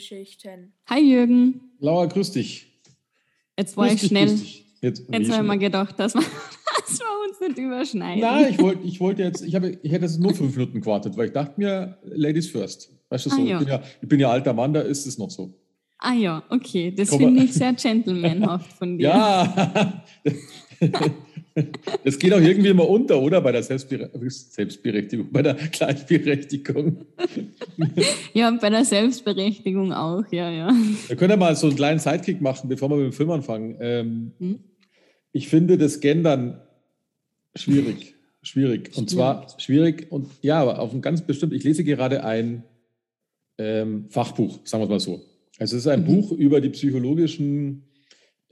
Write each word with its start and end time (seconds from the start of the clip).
Filmgeschichten. 0.00 0.72
Hi 0.88 1.00
Jürgen. 1.00 1.60
Laura, 1.78 2.06
grüß 2.06 2.32
dich. 2.32 2.66
Jetzt 3.58 3.76
war 3.76 3.84
Grüß 3.86 3.94
ich 3.94 4.00
dich, 4.00 4.08
schnell. 4.08 4.28
Jetzt, 4.28 4.44
Jetzt 4.82 5.08
nee, 5.10 5.16
habe 5.16 5.24
ich 5.24 5.28
mir 5.42 5.46
schon- 5.46 5.58
gedacht, 5.60 5.98
dass 6.00 6.14
wir, 6.14 6.22
dass 6.86 6.98
wir 6.98 7.28
uns 7.28 7.40
nicht 7.40 7.58
überschneiden. 7.58 8.20
Nein, 8.20 8.46
ich 8.50 8.58
wollte 8.58 8.82
ich 8.86 8.98
wollte 9.00 9.22
jetzt, 9.22 9.42
ich, 9.42 9.54
habe, 9.54 9.78
ich 9.82 9.92
hätte 9.92 10.06
jetzt 10.06 10.18
nur 10.18 10.34
fünf 10.34 10.56
Minuten 10.56 10.80
gewartet, 10.80 11.16
weil 11.16 11.26
ich 11.26 11.32
dachte 11.32 11.54
mir, 11.60 11.98
Ladies 12.04 12.48
first. 12.48 12.90
Weißt 13.10 13.26
du 13.26 13.30
so, 13.30 13.36
Ah, 13.36 13.42
ich, 13.44 13.48
ja. 13.50 13.58
bin 13.58 13.68
ja, 13.68 13.82
ich 14.00 14.08
bin 14.08 14.20
ja 14.20 14.30
alter 14.30 14.54
Mann, 14.54 14.72
da 14.72 14.80
ist 14.80 15.06
es 15.06 15.18
noch 15.18 15.30
so. 15.30 15.52
Ah 15.98 16.14
ja, 16.14 16.42
okay. 16.48 16.90
Das 16.96 17.14
finde 17.14 17.44
ich 17.44 17.52
sehr 17.52 17.74
gentlemanhaft 17.74 18.72
von 18.72 18.96
dir. 18.98 19.08
Ja, 19.08 20.02
das 22.04 22.18
geht 22.18 22.32
auch 22.32 22.40
irgendwie 22.40 22.68
immer 22.70 22.88
unter, 22.88 23.20
oder? 23.20 23.40
Bei 23.40 23.52
der 23.52 23.62
Selbstbere 23.62 24.10
Selbstberechtigung, 24.28 25.30
bei 25.32 25.42
der 25.42 25.54
Gleichberechtigung. 25.54 27.04
Ja, 28.34 28.50
bei 28.60 28.70
der 28.70 28.84
Selbstberechtigung 28.84 29.92
auch, 29.92 30.24
ja, 30.30 30.50
ja. 30.50 30.70
Wir 31.08 31.16
können 31.16 31.30
ja 31.30 31.36
mal 31.36 31.56
so 31.56 31.66
einen 31.66 31.76
kleinen 31.76 31.98
Sidekick 31.98 32.40
machen, 32.40 32.68
bevor 32.68 32.88
wir 32.90 32.96
mit 32.96 33.06
dem 33.06 33.12
Film 33.12 33.30
anfangen. 33.30 33.76
Ähm, 33.80 34.32
Hm? 34.38 34.58
Ich 35.32 35.48
finde 35.48 35.78
das 35.78 36.00
Gendern 36.00 36.60
schwierig. 37.54 38.14
Schwierig. 38.42 38.96
Und 38.96 39.10
zwar 39.10 39.46
schwierig 39.58 40.10
und 40.10 40.26
ja, 40.42 40.60
aber 40.60 40.78
auf 40.80 40.92
ein 40.94 41.02
ganz 41.02 41.22
bestimmt. 41.22 41.52
Ich 41.52 41.62
lese 41.62 41.84
gerade 41.84 42.24
ein 42.24 42.64
ähm, 43.58 44.06
Fachbuch, 44.08 44.60
sagen 44.64 44.82
wir 44.82 44.84
es 44.86 44.90
mal 44.90 45.00
so. 45.00 45.22
Also 45.58 45.76
es 45.76 45.82
ist 45.82 45.86
ein 45.86 46.02
Mhm. 46.02 46.06
Buch 46.06 46.32
über 46.32 46.60
die 46.60 46.70
psychologischen 46.70 47.84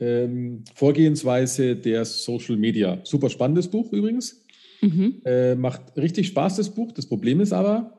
ähm, 0.01 0.65
Vorgehensweise 0.75 1.77
der 1.77 2.05
Social 2.05 2.57
Media. 2.57 3.01
Super 3.05 3.31
spannendes 3.31 3.69
Buch 3.69 3.93
übrigens. 3.93 4.45
Mhm. 4.81 5.23
Äh, 5.25 5.55
macht 5.55 5.97
richtig 5.97 6.29
Spaß, 6.29 6.57
das 6.57 6.71
Buch. 6.71 6.93
Das 6.93 7.07
Problem 7.07 7.41
ist 7.41 7.53
aber, 7.53 7.99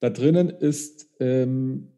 da 0.00 0.10
drinnen 0.10 0.50
ist 0.50 1.08
ähm, 1.20 1.88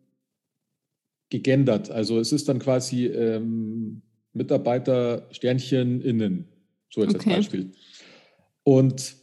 gegendert. 1.30 1.90
Also 1.90 2.20
es 2.20 2.32
ist 2.32 2.48
dann 2.48 2.58
quasi 2.58 3.06
ähm, 3.06 4.02
Mitarbeiter 4.34 5.26
Sternchen 5.30 6.02
innen. 6.02 6.48
So 6.90 7.02
jetzt 7.02 7.14
Okay. 7.14 7.30
als 7.30 7.36
Beispiel. 7.38 7.72
Und 8.62 9.16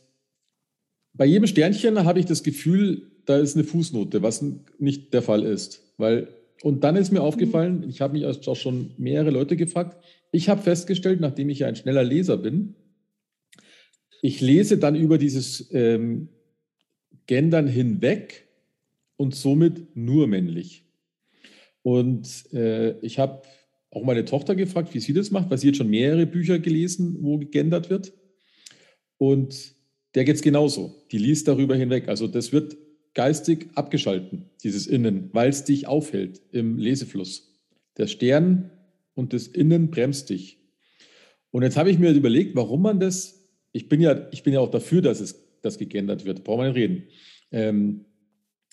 bei 1.13 1.25
jedem 1.25 1.47
Sternchen 1.47 2.03
habe 2.03 2.19
ich 2.19 2.25
das 2.25 2.43
Gefühl, 2.43 3.11
da 3.25 3.37
ist 3.37 3.55
eine 3.55 3.63
Fußnote, 3.63 4.21
was 4.21 4.43
nicht 4.79 5.13
der 5.13 5.21
Fall 5.21 5.43
ist. 5.43 5.93
Weil, 5.97 6.27
und 6.61 6.83
dann 6.83 6.95
ist 6.95 7.11
mir 7.11 7.21
aufgefallen, 7.21 7.83
ich 7.89 8.01
habe 8.01 8.13
mich 8.13 8.23
erst 8.23 8.47
auch 8.47 8.55
schon 8.55 8.91
mehrere 8.97 9.31
Leute 9.31 9.55
gefragt, 9.55 10.03
ich 10.31 10.47
habe 10.47 10.61
festgestellt, 10.61 11.19
nachdem 11.19 11.49
ich 11.49 11.59
ja 11.59 11.67
ein 11.67 11.75
schneller 11.75 12.03
Leser 12.03 12.37
bin, 12.37 12.75
ich 14.21 14.39
lese 14.39 14.77
dann 14.77 14.95
über 14.95 15.17
dieses 15.17 15.69
ähm, 15.73 16.29
Gendern 17.25 17.67
hinweg 17.67 18.47
und 19.17 19.35
somit 19.35 19.95
nur 19.95 20.27
männlich. 20.27 20.85
Und 21.81 22.51
äh, 22.53 22.99
ich 22.99 23.17
habe 23.17 23.41
auch 23.89 24.03
meine 24.03 24.25
Tochter 24.25 24.55
gefragt, 24.55 24.93
wie 24.93 24.99
sie 24.99 25.13
das 25.13 25.31
macht, 25.31 25.49
weil 25.49 25.57
sie 25.57 25.69
hat 25.69 25.77
schon 25.77 25.89
mehrere 25.89 26.27
Bücher 26.27 26.59
gelesen, 26.59 27.17
wo 27.21 27.39
gegendert 27.39 27.89
wird. 27.89 28.13
Und 29.17 29.75
der 30.15 30.23
geht 30.23 30.35
es 30.35 30.41
genauso. 30.41 31.03
Die 31.11 31.17
liest 31.17 31.47
darüber 31.47 31.75
hinweg. 31.75 32.07
Also 32.07 32.27
das 32.27 32.51
wird 32.51 32.77
geistig 33.13 33.69
abgeschalten, 33.75 34.49
dieses 34.63 34.87
Innen, 34.87 35.29
weil 35.33 35.49
es 35.49 35.63
dich 35.63 35.87
aufhält 35.87 36.41
im 36.51 36.77
Lesefluss. 36.77 37.59
Der 37.97 38.07
Stern 38.07 38.71
und 39.15 39.33
das 39.33 39.47
Innen 39.47 39.91
bremst 39.91 40.29
dich. 40.29 40.59
Und 41.51 41.63
jetzt 41.63 41.77
habe 41.77 41.91
ich 41.91 41.99
mir 41.99 42.11
überlegt, 42.11 42.55
warum 42.55 42.81
man 42.81 42.99
das, 42.99 43.49
ich 43.73 43.89
bin 43.89 43.99
ja, 43.99 44.27
ich 44.31 44.43
bin 44.43 44.53
ja 44.53 44.61
auch 44.61 44.71
dafür, 44.71 45.01
dass 45.01 45.19
es 45.19 45.43
das 45.61 45.77
gegendert 45.77 46.25
wird, 46.25 46.43
brauchen 46.43 46.61
wir 46.61 46.67
nicht 46.67 46.77
reden. 46.77 47.03
Ähm, 47.51 48.05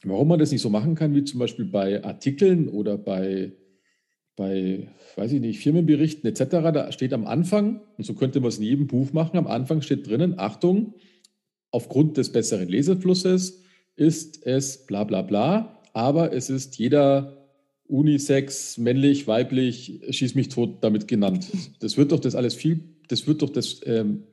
warum 0.04 0.28
man 0.28 0.38
das 0.38 0.52
nicht 0.52 0.62
so 0.62 0.70
machen 0.70 0.94
kann, 0.94 1.14
wie 1.14 1.24
zum 1.24 1.40
Beispiel 1.40 1.64
bei 1.64 2.04
Artikeln 2.04 2.68
oder 2.68 2.96
bei, 2.96 3.52
bei, 4.36 4.88
weiß 5.16 5.32
ich 5.32 5.40
nicht, 5.40 5.58
Firmenberichten 5.58 6.28
etc. 6.28 6.44
Da 6.72 6.92
steht 6.92 7.12
am 7.12 7.26
Anfang, 7.26 7.80
und 7.96 8.04
so 8.04 8.14
könnte 8.14 8.38
man 8.38 8.48
es 8.48 8.58
in 8.58 8.64
jedem 8.64 8.86
Buch 8.86 9.12
machen, 9.12 9.36
am 9.36 9.48
Anfang 9.48 9.82
steht 9.82 10.06
drinnen, 10.06 10.38
Achtung, 10.38 10.94
aufgrund 11.72 12.16
des 12.16 12.30
besseren 12.30 12.68
Leseflusses 12.68 13.64
ist 13.98 14.46
es 14.46 14.86
bla 14.86 15.04
bla 15.04 15.22
bla, 15.22 15.80
aber 15.92 16.32
es 16.32 16.50
ist 16.50 16.78
jeder 16.78 17.36
Unisex, 17.88 18.78
männlich, 18.78 19.26
weiblich, 19.26 20.00
schieß 20.10 20.34
mich 20.34 20.48
tot 20.50 20.78
damit 20.82 21.08
genannt. 21.08 21.48
Das 21.80 21.96
wird 21.96 22.12
doch 22.12 22.20
das 22.20 22.34
alles 22.34 22.54
viel, 22.54 22.80
das 23.08 23.26
wird 23.26 23.42
doch 23.42 23.50
das 23.50 23.80
ähm, 23.84 24.24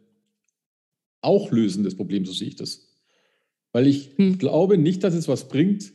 auch 1.21 1.51
lösen, 1.51 1.83
das 1.83 1.95
Problem, 1.95 2.25
so 2.25 2.33
sehe 2.33 2.49
ich 2.49 2.55
das. 2.55 2.87
Weil 3.71 3.87
ich 3.87 4.11
Hm. 4.17 4.37
glaube 4.37 4.77
nicht, 4.77 5.03
dass 5.03 5.15
es 5.15 5.27
was 5.27 5.47
bringt, 5.47 5.91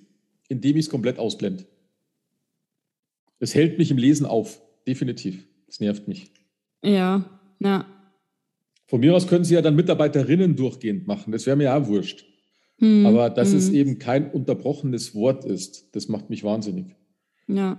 indem 0.49 0.77
ich 0.77 0.87
es 0.87 0.91
komplett 0.91 1.19
ausblende. 1.19 1.65
Es 3.39 3.55
hält 3.55 3.79
mich 3.79 3.91
im 3.91 3.99
Lesen 3.99 4.27
auf, 4.27 4.61
definitiv. 4.87 5.47
Es 5.69 5.81
nervt 5.81 6.09
mich. 6.09 6.33
Ja, 6.83 7.41
ja. 7.61 7.87
Von 8.87 9.01
mir 9.01 9.15
aus 9.15 9.29
können 9.29 9.45
Sie 9.45 9.55
ja 9.55 9.63
dann 9.63 9.77
Mitarbeiterinnen 9.77 10.57
durchgehend 10.57 11.07
machen, 11.07 11.31
das 11.31 11.47
wäre 11.47 11.57
mir 11.57 11.65
ja 11.65 11.87
wurscht. 11.87 12.25
Hm, 12.81 13.07
Aber 13.07 13.31
dass 13.31 13.53
es 13.53 13.69
hm. 13.69 13.75
eben 13.75 13.99
kein 13.99 14.31
unterbrochenes 14.31 15.15
Wort 15.15 15.45
ist, 15.45 15.95
das 15.95 16.09
macht 16.09 16.31
mich 16.31 16.43
wahnsinnig. 16.45 16.97
Ja. 17.47 17.79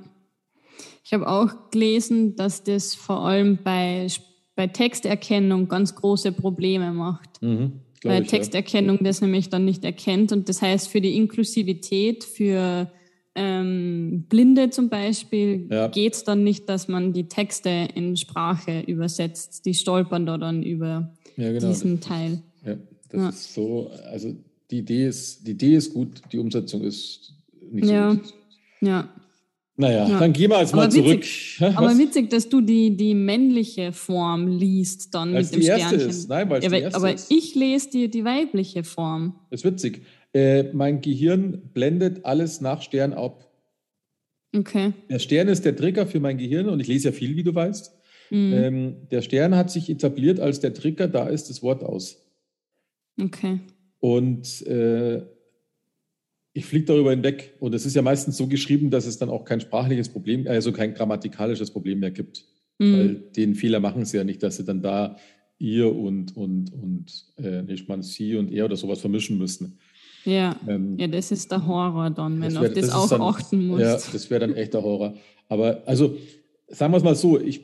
Ich 1.04 1.14
habe 1.14 1.28
auch 1.28 1.72
gelesen, 1.72 2.36
dass 2.36 2.64
das 2.64 2.94
vor 2.94 3.26
allem 3.26 3.58
bei, 3.64 4.08
bei 4.56 4.68
Texterkennung 4.68 5.68
ganz 5.68 5.96
große 5.96 6.32
Probleme 6.32 6.94
macht. 6.94 7.42
Mhm, 7.42 7.82
weil 8.04 8.22
ich, 8.24 8.32
ja. 8.32 8.38
Texterkennung 8.38 9.00
das 9.02 9.22
nämlich 9.22 9.50
dann 9.50 9.66
nicht 9.66 9.84
erkennt. 9.84 10.32
Und 10.32 10.48
das 10.50 10.62
heißt, 10.62 10.88
für 10.88 11.02
die 11.02 11.16
Inklusivität, 11.18 12.24
für 12.24 12.92
ähm, 13.34 14.26
Blinde 14.30 14.70
zum 14.70 14.90
Beispiel, 14.90 15.68
Ja. 15.72 15.88
geht 15.88 16.14
es 16.14 16.24
dann 16.24 16.44
nicht, 16.44 16.70
dass 16.70 16.88
man 16.88 17.14
die 17.14 17.28
Texte 17.28 17.88
in 17.96 18.16
Sprache 18.18 18.82
übersetzt. 18.82 19.66
Die 19.66 19.74
stolpern 19.74 20.26
da 20.28 20.38
dann 20.38 20.62
über 20.62 21.12
Ja, 21.38 21.52
genau. 21.52 21.68
diesen 21.68 22.02
Teil. 22.02 22.44
Ja, 22.66 22.76
das 23.10 23.22
Ja. 23.22 23.30
ist 23.30 23.54
so, 23.56 23.90
also 24.12 24.36
die 24.72 24.80
Idee 24.80 25.08
ist, 25.08 25.46
die 25.46 25.52
Idee 25.52 25.76
ist 25.76 25.94
gut, 25.94 26.22
die 26.32 26.38
Umsetzung 26.40 26.82
ist 26.82 27.34
nicht 27.72 27.86
so 27.88 27.92
Ja. 27.94 28.14
gut. 28.14 28.34
Ja. 28.82 29.10
Naja, 29.78 30.08
Ja. 30.08 30.20
dann 30.20 30.34
gehen 30.34 30.50
wir 30.52 30.60
jetzt 30.60 30.74
Aber 30.74 30.84
mal 30.84 30.92
zurück. 30.92 31.20
witzig. 31.22 31.58
Aber 31.62 31.88
was? 31.88 31.98
witzig, 31.98 32.30
dass 32.30 32.50
du 32.50 32.62
die, 32.62 32.96
die 32.96 33.14
männliche 33.16 33.94
Form 33.94 34.48
liest 34.48 35.14
dann 35.16 35.34
Weil's 35.34 35.48
mit 35.52 35.56
dem 35.56 35.62
die 35.62 35.68
erste 35.68 35.88
Sternchen. 35.88 36.10
ist. 36.10 36.30
Nein, 36.30 36.50
weil 36.50 36.56
ja, 36.64 36.70
die 36.70 36.76
aber 36.76 36.82
erste 36.84 36.98
aber 36.98 37.14
ist. 37.14 37.32
ich 37.32 37.56
lese 37.56 37.90
die, 37.90 38.10
die 38.10 38.24
weibliche 38.24 38.84
Form. 38.84 39.36
Das 39.50 39.62
ist 39.62 39.66
witzig. 39.66 40.02
Äh, 40.34 40.72
mein 40.74 41.02
Gehirn 41.02 41.70
blendet 41.74 42.26
alles 42.26 42.62
nach 42.62 42.82
Stern 42.82 43.14
ab. 43.14 43.48
Okay. 44.56 44.94
Der 45.10 45.20
Stern 45.20 45.48
ist 45.48 45.64
der 45.66 45.76
Trigger 45.76 46.06
für 46.06 46.20
mein 46.20 46.38
Gehirn 46.38 46.68
und 46.70 46.80
ich 46.80 46.88
lese 46.88 47.10
ja 47.10 47.12
viel, 47.14 47.36
wie 47.36 47.44
du 47.44 47.56
weißt. 47.56 47.92
Mhm. 48.30 48.54
Ähm, 48.54 48.96
der 49.10 49.22
Stern 49.22 49.56
hat 49.56 49.72
sich 49.72 49.90
etabliert 49.90 50.40
als 50.40 50.60
der 50.60 50.74
Trigger, 50.74 51.08
da 51.08 51.28
ist 51.28 51.50
das 51.50 51.62
Wort 51.64 51.84
aus. 51.84 52.18
Okay. 53.20 53.60
Und 54.02 54.66
äh, 54.68 55.22
ich 56.54 56.66
fliege 56.66 56.86
darüber 56.86 57.12
hinweg. 57.12 57.56
Und 57.62 57.74
es 57.74 57.86
ist 57.86 57.96
ja 57.96 58.02
meistens 58.02 58.36
so 58.36 58.48
geschrieben, 58.48 58.90
dass 58.90 59.06
es 59.06 59.18
dann 59.18 59.30
auch 59.30 59.46
kein 59.46 59.62
sprachliches 59.62 60.10
Problem, 60.10 60.46
also 60.48 60.74
kein 60.74 60.94
grammatikalisches 60.94 61.72
Problem 61.72 62.00
mehr 62.00 62.12
gibt. 62.12 62.44
Weil 62.78 63.08
Mhm. 63.10 63.24
den 63.38 63.56
Fehler 63.56 63.80
machen 63.80 64.04
sie 64.06 64.18
ja 64.18 64.24
nicht, 64.26 64.42
dass 64.44 64.58
sie 64.58 64.66
dann 64.66 64.82
da 64.82 65.16
ihr 65.60 65.96
und, 65.96 66.36
und, 66.36 66.74
und 66.74 67.26
äh, 67.38 67.62
nicht 67.62 67.88
man 67.88 68.02
sie 68.02 68.36
und 68.36 68.52
er 68.52 68.66
oder 68.66 68.76
sowas 68.76 69.00
vermischen 69.00 69.38
müssen. 69.38 69.78
Ja. 70.26 70.60
Ähm, 70.68 70.98
ja, 70.98 71.08
das 71.08 71.32
ist 71.32 71.52
der 71.52 71.66
Horror 71.68 72.10
dann, 72.10 72.42
wenn 72.42 72.54
du 72.54 72.60
auf 72.60 72.68
das, 72.74 72.88
das 72.88 72.90
auch 72.96 73.08
dann- 73.10 73.22
achten 73.22 73.68
musst. 73.68 73.82
Ja, 73.82 73.94
das 74.12 74.30
wäre 74.32 74.40
dann 74.42 74.56
echter 74.56 74.82
Horror. 74.82 75.14
Aber 75.48 75.84
also, 75.86 76.18
sagen 76.68 76.92
wir 76.92 76.98
es 76.98 77.04
mal 77.04 77.16
so, 77.16 77.40
ich 77.40 77.62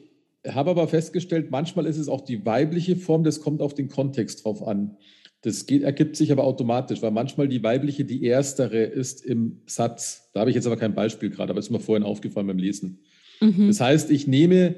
habe 0.48 0.70
aber 0.70 0.88
festgestellt, 0.88 1.50
manchmal 1.50 1.88
ist 1.88 1.98
es 1.98 2.08
auch 2.08 2.22
die 2.22 2.46
weibliche 2.46 2.96
Form, 2.96 3.24
das 3.24 3.42
kommt 3.42 3.62
auf 3.62 3.74
den 3.74 3.90
Kontext 3.90 4.46
drauf 4.46 4.66
an. 4.68 4.98
Das 5.42 5.66
geht, 5.66 5.84
ergibt 5.84 6.16
sich 6.16 6.32
aber 6.32 6.44
automatisch, 6.44 7.02
weil 7.02 7.12
manchmal 7.12 7.48
die 7.48 7.62
weibliche 7.62 8.06
die 8.06 8.24
erstere 8.24 8.84
ist 8.84 9.24
im 9.24 9.62
Satz. 9.66 10.30
Da 10.34 10.40
habe 10.42 10.50
ich 10.50 10.56
jetzt 10.56 10.66
aber 10.66 10.78
kein 10.78 10.96
Beispiel 10.96 11.30
gerade, 11.30 11.52
aber 11.52 11.60
es 11.60 11.68
ist 11.68 11.72
mir 11.72 11.80
vorhin 11.80 12.04
aufgefallen 12.04 12.48
beim 12.48 12.58
Lesen. 12.58 13.04
Mhm. 13.40 13.68
Das 13.68 13.80
heißt, 13.80 14.10
ich 14.10 14.28
nehme 14.28 14.76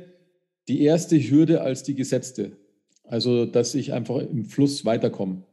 die 0.67 0.81
erste 0.81 1.17
Hürde 1.17 1.61
als 1.61 1.83
die 1.83 1.95
gesetzte. 1.95 2.57
Also, 3.03 3.45
dass 3.45 3.73
ich 3.73 3.93
einfach 3.93 4.19
im 4.19 4.45
Fluss 4.45 4.85
weiterkomme. 4.85 5.43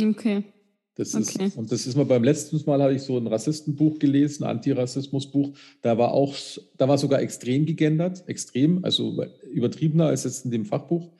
Okay. 0.00 0.44
Das 0.94 1.14
Okay. 1.14 1.46
ist, 1.46 1.56
und 1.56 1.72
das 1.72 1.86
ist 1.86 1.96
mal 1.96 2.04
beim 2.04 2.22
letzten 2.22 2.62
Mal 2.66 2.82
habe 2.82 2.94
ich 2.94 3.02
so 3.02 3.16
ein 3.16 3.26
Rassistenbuch 3.26 3.98
gelesen, 3.98 4.44
ein 4.44 4.50
Antirassismusbuch. 4.56 5.56
Da 5.82 5.96
war 5.96 6.12
auch, 6.12 6.36
da 6.76 6.88
war 6.88 6.98
sogar 6.98 7.22
extrem 7.22 7.64
gegendert, 7.64 8.22
extrem, 8.28 8.84
also 8.84 9.24
übertriebener 9.50 10.06
als 10.06 10.24
jetzt 10.24 10.44
in 10.44 10.50
dem 10.50 10.66
Fachbuch. 10.66 11.10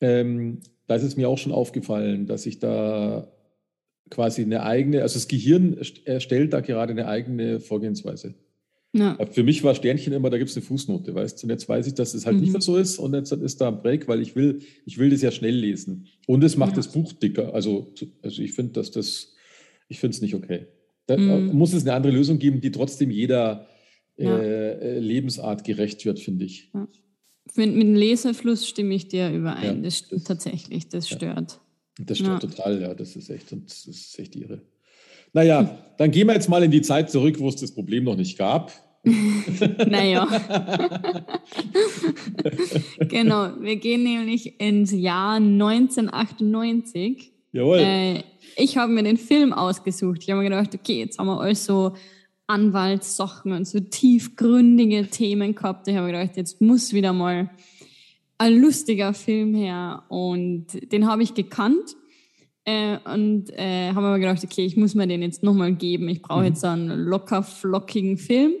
Ähm, 0.00 0.60
da 0.92 0.96
ist 0.96 1.04
es 1.04 1.16
mir 1.16 1.28
auch 1.28 1.38
schon 1.38 1.52
aufgefallen, 1.52 2.26
dass 2.26 2.44
ich 2.44 2.58
da 2.58 3.32
quasi 4.10 4.42
eine 4.42 4.62
eigene, 4.62 5.00
also 5.00 5.14
das 5.14 5.26
Gehirn 5.26 5.74
erst- 5.78 6.06
erstellt 6.06 6.52
da 6.52 6.60
gerade 6.60 6.92
eine 6.92 7.08
eigene 7.08 7.60
Vorgehensweise. 7.60 8.34
Ja. 8.94 9.16
Für 9.30 9.42
mich 9.42 9.64
war 9.64 9.74
Sternchen 9.74 10.12
immer, 10.12 10.28
da 10.28 10.36
gibt 10.36 10.50
es 10.50 10.56
eine 10.56 10.66
Fußnote, 10.66 11.14
weißt 11.14 11.42
du? 11.42 11.46
Und 11.46 11.50
jetzt 11.50 11.66
weiß 11.66 11.86
ich, 11.86 11.94
dass 11.94 12.12
es 12.12 12.26
halt 12.26 12.36
mhm. 12.36 12.42
nicht 12.42 12.52
mehr 12.52 12.60
so 12.60 12.76
ist 12.76 12.98
und 12.98 13.14
jetzt 13.14 13.32
ist 13.32 13.62
da 13.62 13.68
ein 13.68 13.80
Break, 13.80 14.06
weil 14.06 14.20
ich 14.20 14.36
will, 14.36 14.60
ich 14.84 14.98
will 14.98 15.08
das 15.08 15.22
ja 15.22 15.30
schnell 15.30 15.54
lesen. 15.54 16.08
Und 16.26 16.44
es 16.44 16.58
macht 16.58 16.72
ja. 16.72 16.76
das 16.76 16.88
Buch 16.88 17.14
dicker. 17.14 17.54
Also, 17.54 17.94
also 18.20 18.42
ich 18.42 18.52
finde, 18.52 18.72
dass 18.72 18.90
das, 18.90 19.34
ich 19.88 19.98
finde 19.98 20.14
es 20.16 20.20
nicht 20.20 20.34
okay. 20.34 20.66
Da 21.06 21.16
mhm. 21.16 21.54
muss 21.54 21.72
es 21.72 21.84
eine 21.86 21.94
andere 21.94 22.12
Lösung 22.12 22.38
geben, 22.38 22.60
die 22.60 22.70
trotzdem 22.70 23.10
jeder 23.10 23.66
ja. 24.18 24.38
äh, 24.38 24.98
Lebensart 24.98 25.64
gerecht 25.64 26.04
wird, 26.04 26.20
finde 26.20 26.44
ich. 26.44 26.70
Ja. 27.46 27.52
Mit, 27.56 27.74
mit 27.74 27.86
dem 27.86 27.94
Lesefluss 27.94 28.68
stimme 28.68 28.94
ich 28.94 29.08
dir 29.08 29.30
überein. 29.30 29.82
Das 29.82 29.98
stimmt 29.98 30.26
tatsächlich, 30.26 30.88
das 30.88 31.08
stört. 31.08 31.60
Das 31.98 32.18
stört 32.18 32.42
total, 32.42 32.80
ja, 32.80 32.94
das 32.94 33.16
ist 33.16 33.28
echt, 33.30 33.52
das 33.52 33.86
ist 33.86 34.18
echt 34.18 34.34
irre. 34.36 34.62
Naja, 35.32 35.78
dann 35.98 36.10
gehen 36.10 36.26
wir 36.26 36.34
jetzt 36.34 36.48
mal 36.48 36.62
in 36.62 36.70
die 36.70 36.82
Zeit 36.82 37.10
zurück, 37.10 37.38
wo 37.38 37.48
es 37.48 37.56
das 37.56 37.72
Problem 37.74 38.04
noch 38.04 38.16
nicht 38.16 38.38
gab. 38.38 38.72
naja. 39.04 40.28
genau, 43.08 43.50
wir 43.60 43.76
gehen 43.76 44.04
nämlich 44.04 44.60
ins 44.60 44.92
Jahr 44.92 45.36
1998. 45.36 47.32
Jawohl. 47.52 47.78
Äh, 47.78 48.22
ich 48.56 48.76
habe 48.76 48.92
mir 48.92 49.02
den 49.02 49.16
Film 49.16 49.52
ausgesucht. 49.52 50.22
Ich 50.22 50.30
habe 50.30 50.40
mir 50.40 50.48
gedacht, 50.48 50.74
okay, 50.74 51.00
jetzt 51.00 51.18
haben 51.18 51.26
wir 51.26 51.40
alles 51.40 51.64
so 51.64 51.94
Anwaltssachen 52.52 53.52
und 53.52 53.66
so 53.66 53.80
tiefgründige 53.80 55.08
Themen 55.08 55.54
gehabt. 55.54 55.88
Ich 55.88 55.96
habe 55.96 56.06
mir 56.06 56.12
gedacht, 56.12 56.36
jetzt 56.36 56.60
muss 56.60 56.92
wieder 56.92 57.14
mal 57.14 57.48
ein 58.36 58.60
lustiger 58.60 59.14
Film 59.14 59.54
her. 59.54 60.02
Und 60.08 60.66
den 60.92 61.06
habe 61.06 61.22
ich 61.22 61.32
gekannt 61.32 61.96
äh, 62.64 62.98
und 63.04 63.50
äh, 63.50 63.88
haben 63.88 64.04
aber 64.04 64.18
gedacht, 64.18 64.44
okay, 64.44 64.66
ich 64.66 64.76
muss 64.76 64.94
mir 64.94 65.06
den 65.06 65.22
jetzt 65.22 65.42
nochmal 65.42 65.72
geben. 65.72 66.08
Ich 66.10 66.20
brauche 66.20 66.40
mhm. 66.40 66.46
jetzt 66.46 66.64
einen 66.64 66.88
locker 67.06 67.42
flockigen 67.42 68.18
Film. 68.18 68.52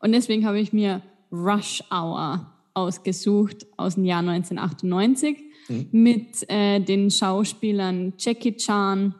Und 0.00 0.12
deswegen 0.12 0.44
habe 0.44 0.60
ich 0.60 0.74
mir 0.74 1.02
Rush 1.32 1.82
Hour 1.90 2.52
ausgesucht 2.74 3.66
aus 3.78 3.94
dem 3.94 4.04
Jahr 4.04 4.20
1998 4.20 5.38
mhm. 5.68 5.88
mit 5.90 6.50
äh, 6.50 6.80
den 6.80 7.10
Schauspielern 7.10 8.12
Jackie 8.18 8.56
Chan 8.56 9.14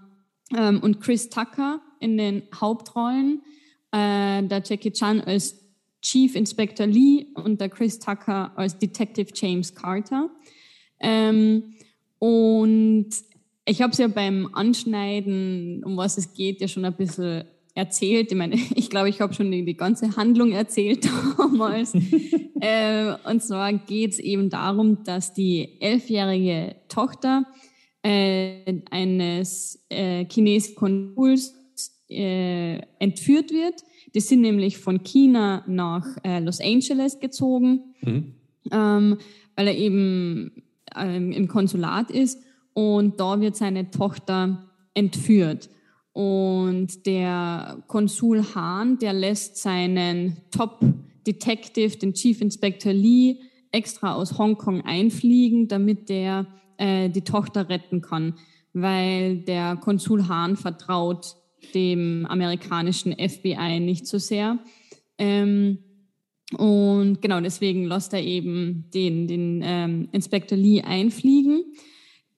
ähm, 0.55 0.81
und 0.81 1.01
Chris 1.01 1.31
Tucker 1.31 1.81
in 1.99 2.19
den 2.19 2.43
Hauptrollen. 2.55 3.43
Äh, 3.93 4.43
der 4.43 4.63
Jackie 4.65 4.93
Chan 4.93 5.21
als 5.23 5.55
Chief 6.03 6.35
Inspector 6.35 6.87
Lee 6.87 7.27
und 7.35 7.61
der 7.61 7.69
Chris 7.69 7.99
Tucker 7.99 8.53
als 8.57 8.79
Detective 8.79 9.31
James 9.35 9.75
Carter. 9.75 10.31
Ähm, 11.01 11.75
und 12.19 13.11
ich 13.65 13.83
habe 13.83 13.93
es 13.93 13.99
ja 13.99 14.09
beim 14.09 14.49
Anschneiden, 14.55 15.83
um 15.85 15.97
was 15.97 16.19
es 16.19 16.33
geht, 16.33 16.61
ja 16.61 16.69
schon 16.69 16.85
ein 16.85 16.97
bisschen 16.97 17.45
erzählt. 17.75 18.31
Ich 18.31 18.37
meine, 18.37 18.57
ich 18.75 18.91
glaube, 18.91 19.09
ich 19.09 19.21
habe 19.21 19.35
schon 19.35 19.51
die, 19.51 19.77
ganze 19.77 20.17
Handlung 20.17 20.53
erzählt 20.53 21.09
damals. 21.39 21.95
äh, 22.61 23.15
und 23.29 23.43
zwar 23.43 23.73
geht 23.73 24.13
es 24.13 24.19
eben 24.19 24.51
darum, 24.51 25.05
dass 25.05 25.33
die 25.33 25.81
elfjährige 25.81 26.77
Tochter 26.89 27.45
äh, 28.03 28.81
eines 28.91 29.85
äh, 29.89 30.25
chinesischen 30.31 30.77
Konsuls 30.77 31.55
äh, 32.09 32.81
entführt 32.99 33.53
wird. 33.53 33.83
Die 34.15 34.21
sind 34.21 34.41
nämlich 34.41 34.79
von 34.79 35.03
China 35.03 35.65
nach 35.67 36.07
äh, 36.25 36.41
Los 36.41 36.61
Angeles 36.61 37.21
gezogen, 37.21 37.95
mhm. 38.01 38.35
ähm, 38.71 39.19
weil 39.57 39.69
er 39.69 39.77
eben 39.77 40.63
ähm, 40.97 41.33
im 41.33 41.49
Konsulat 41.49 42.11
ist 42.11 42.43
und 42.75 43.21
da 43.21 43.41
wird 43.41 43.57
seine 43.57 43.91
Tochter 43.91 44.71
entführt. 44.95 45.69
Und 46.13 47.07
der 47.07 47.83
Konsul 47.87 48.43
Hahn, 48.55 48.99
der 48.99 49.13
lässt 49.13 49.59
seinen 49.59 50.39
Top 50.51 50.81
Detective, 51.27 51.97
den 51.97 52.15
Chief 52.15 52.41
Inspector 52.41 52.93
Lee, 52.93 53.37
extra 53.71 54.15
aus 54.15 54.39
Hongkong 54.39 54.81
einfliegen, 54.81 55.69
damit 55.69 56.09
der 56.09 56.47
äh, 56.79 57.09
die 57.11 57.23
Tochter 57.23 57.69
retten 57.69 58.01
kann, 58.01 58.35
weil 58.73 59.39
der 59.39 59.77
Konsul 59.77 60.27
Hahn 60.27 60.57
vertraut 60.57 61.37
dem 61.75 62.27
amerikanischen 62.27 63.13
FBI 63.13 63.81
nicht 63.81 64.07
so 64.07 64.19
sehr. 64.19 64.59
Ähm, 65.19 65.79
und 66.57 67.21
genau 67.21 67.41
deswegen 67.41 67.85
lässt 67.85 68.15
er 68.15 68.23
eben 68.23 68.85
den, 68.95 69.27
den 69.27 69.63
ähm, 69.63 70.09
Inspector 70.13 70.57
Lee 70.57 70.81
einfliegen. 70.81 71.65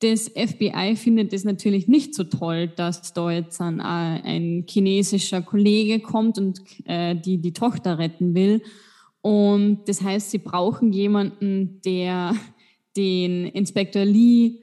Das 0.01 0.31
FBI 0.31 0.97
findet 0.97 1.33
es 1.33 1.45
natürlich 1.45 1.87
nicht 1.87 2.15
so 2.15 2.25
toll, 2.25 2.69
dass 2.69 3.13
da 3.13 3.31
jetzt 3.31 3.61
ein, 3.61 3.81
äh, 3.81 3.83
ein 3.83 4.65
chinesischer 4.69 5.43
Kollege 5.43 6.01
kommt 6.01 6.39
und 6.39 6.63
äh, 6.87 7.15
die 7.15 7.39
die 7.39 7.53
Tochter 7.53 7.99
retten 7.99 8.35
will. 8.35 8.63
Und 9.21 9.81
das 9.87 10.03
heißt, 10.03 10.31
sie 10.31 10.39
brauchen 10.39 10.93
jemanden, 10.93 11.81
der 11.85 12.35
den 12.97 13.47
Inspektor 13.47 14.05
Lee 14.05 14.55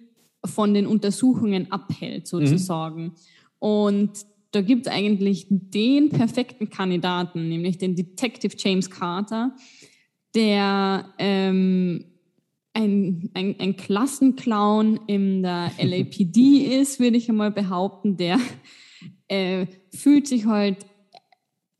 von 0.43 0.73
den 0.73 0.87
Untersuchungen 0.87 1.71
abhält, 1.71 2.27
sozusagen. 2.27 3.03
Mhm. 3.03 3.11
Und 3.59 4.11
da 4.51 4.61
gibt 4.61 4.87
es 4.87 4.91
eigentlich 4.91 5.47
den 5.49 6.09
perfekten 6.09 6.69
Kandidaten, 6.69 7.49
nämlich 7.49 7.77
den 7.77 7.95
Detective 7.95 8.55
James 8.57 8.89
Carter, 8.89 9.55
der 10.35 11.13
ähm, 11.17 12.05
ein, 12.73 13.29
ein, 13.33 13.55
ein 13.59 13.75
Klassenclown 13.75 14.99
in 15.07 15.43
der 15.43 15.71
LAPD 15.81 16.79
ist, 16.79 16.99
würde 16.99 17.17
ich 17.17 17.29
einmal 17.29 17.51
behaupten, 17.51 18.17
der 18.17 18.39
äh, 19.27 19.65
fühlt 19.93 20.27
sich 20.27 20.45
halt 20.45 20.85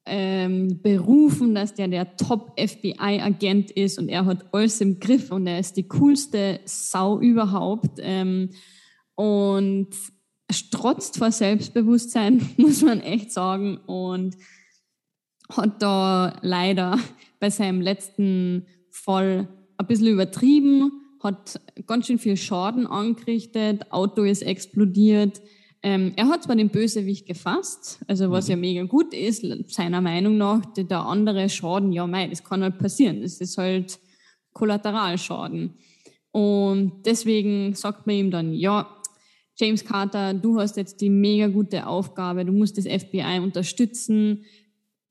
ähm, 0.08 0.82
berufen, 0.82 1.54
dass 1.54 1.74
der 1.74 1.88
der 1.88 2.16
Top-FBI-Agent 2.16 3.72
ist 3.72 4.00
und 4.00 4.10
er 4.10 4.26
hat 4.26 4.54
alles 4.54 4.82
im 4.82 5.00
Griff 5.00 5.32
und 5.32 5.46
er 5.48 5.60
ist 5.60 5.76
die 5.78 5.88
coolste 5.88 6.62
Sau 6.66 7.20
überhaupt. 7.20 8.00
Ähm, 8.00 8.52
und 9.16 9.90
strotzt 10.52 11.18
vor 11.18 11.32
Selbstbewusstsein, 11.32 12.50
muss 12.58 12.82
man 12.82 13.02
echt 13.02 13.32
sagen 13.32 13.78
und 13.86 14.36
hat 15.50 15.82
da 15.82 16.38
leider 16.42 17.00
bei 17.40 17.50
seinem 17.50 17.82
letzten 17.82 18.66
Fall 18.90 19.48
ein 19.78 19.88
bisschen 19.88 20.08
übertrieben, 20.08 20.92
hat 21.22 21.60
ganz 21.86 22.08
schön 22.08 22.20
viel 22.20 22.38
Schaden 22.38 22.88
angerichtet, 22.88 23.92
Auto 23.92 24.24
ist 24.24 24.42
explodiert. 24.42 25.42
Ähm, 25.84 26.14
er 26.16 26.28
hat 26.28 26.44
zwar 26.44 26.56
den 26.56 26.70
Bösewicht 26.70 27.28
gefasst, 27.28 28.00
also 28.08 28.32
was 28.32 28.48
mhm. 28.48 28.52
ja 28.52 28.58
mega 28.58 28.84
gut 28.84 29.14
ist, 29.14 29.46
seiner 29.68 30.02
Meinung 30.02 30.38
nach, 30.38 30.62
der 30.76 31.00
andere 31.00 31.50
Schaden, 31.50 31.92
ja 31.92 32.08
mei, 32.08 32.28
das 32.28 32.44
kann 32.44 32.64
halt 32.64 32.80
passieren, 32.80 33.22
das 33.22 33.40
ist 33.40 33.58
halt 33.58 34.00
Kollateralschaden. 34.54 35.76
Und 36.32 37.04
deswegen 37.06 37.74
sagt 37.74 38.06
man 38.06 38.16
ihm 38.16 38.32
dann, 38.32 38.54
ja, 38.54 38.97
James 39.60 39.84
Carter, 39.84 40.36
du 40.36 40.60
hast 40.60 40.78
jetzt 40.78 41.02
die 41.02 41.10
mega 41.10 41.48
gute 41.48 41.88
Aufgabe, 41.88 42.46
du 42.46 42.52
musst 42.52 42.78
das 42.78 42.86
FBI 42.86 43.40
unterstützen, 43.42 44.46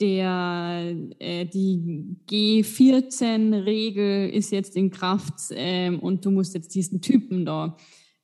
der, 0.00 0.94
äh, 1.18 1.46
die 1.46 2.16
G14-Regel 2.28 4.30
ist 4.30 4.52
jetzt 4.52 4.76
in 4.76 4.90
Kraft 4.90 5.34
ähm, 5.52 5.98
und 5.98 6.24
du 6.24 6.30
musst 6.30 6.54
jetzt 6.54 6.74
diesen 6.74 7.00
Typen 7.00 7.44
da 7.44 7.76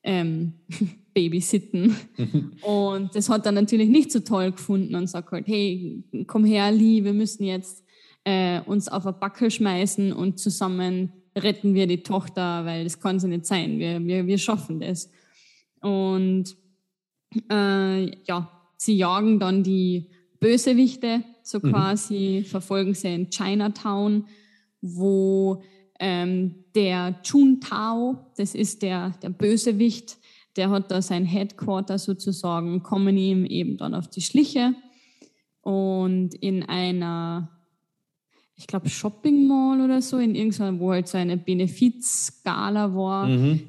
ähm, 0.02 0.52
babysitten. 1.14 1.96
und 2.62 3.14
das 3.14 3.28
hat 3.28 3.46
er 3.46 3.52
natürlich 3.52 3.88
nicht 3.88 4.12
so 4.12 4.20
toll 4.20 4.52
gefunden 4.52 4.94
und 4.94 5.08
sagt 5.08 5.32
halt, 5.32 5.48
hey, 5.48 6.04
komm 6.26 6.44
her, 6.44 6.70
Lee, 6.70 7.02
wir 7.02 7.14
müssen 7.14 7.44
jetzt 7.44 7.84
äh, 8.24 8.60
uns 8.60 8.88
auf 8.88 9.06
eine 9.06 9.14
Backe 9.14 9.50
schmeißen 9.50 10.12
und 10.12 10.38
zusammen 10.38 11.12
retten 11.36 11.74
wir 11.74 11.86
die 11.86 12.02
Tochter, 12.02 12.64
weil 12.64 12.84
das 12.84 13.00
kann 13.00 13.18
so 13.18 13.26
nicht 13.26 13.46
sein. 13.46 13.78
Wir, 13.78 14.04
wir, 14.04 14.26
wir 14.26 14.38
schaffen 14.38 14.80
das. 14.80 15.10
Und 15.82 16.56
äh, 17.50 18.06
ja, 18.24 18.50
sie 18.76 18.96
jagen 18.96 19.38
dann 19.38 19.62
die 19.62 20.10
Bösewichte 20.40 21.24
so 21.42 21.58
mhm. 21.58 21.70
quasi 21.70 22.44
verfolgen 22.46 22.94
sie 22.94 23.14
in 23.14 23.30
Chinatown, 23.30 24.26
wo 24.80 25.62
ähm, 25.98 26.64
der 26.74 27.22
Chun 27.22 27.60
Tao, 27.60 28.18
das 28.36 28.54
ist 28.54 28.82
der, 28.82 29.10
der 29.22 29.30
Bösewicht, 29.30 30.18
der 30.56 30.70
hat 30.70 30.90
da 30.90 31.00
sein 31.00 31.24
Headquarter 31.24 31.98
sozusagen, 31.98 32.82
kommen 32.82 33.16
ihm 33.16 33.44
eben 33.46 33.76
dann 33.76 33.94
auf 33.94 34.08
die 34.08 34.20
Schliche 34.20 34.74
und 35.62 36.34
in 36.34 36.62
einer, 36.64 37.48
ich 38.56 38.66
glaube, 38.66 38.88
Shopping 38.88 39.46
Mall 39.46 39.80
oder 39.80 40.02
so, 40.02 40.18
in 40.18 40.34
irgendeiner, 40.34 40.78
wo 40.78 40.90
halt 40.92 41.08
so 41.08 41.18
eine 41.18 41.36
Benefizskala 41.36 42.94
war, 42.94 43.28
mhm. 43.28 43.60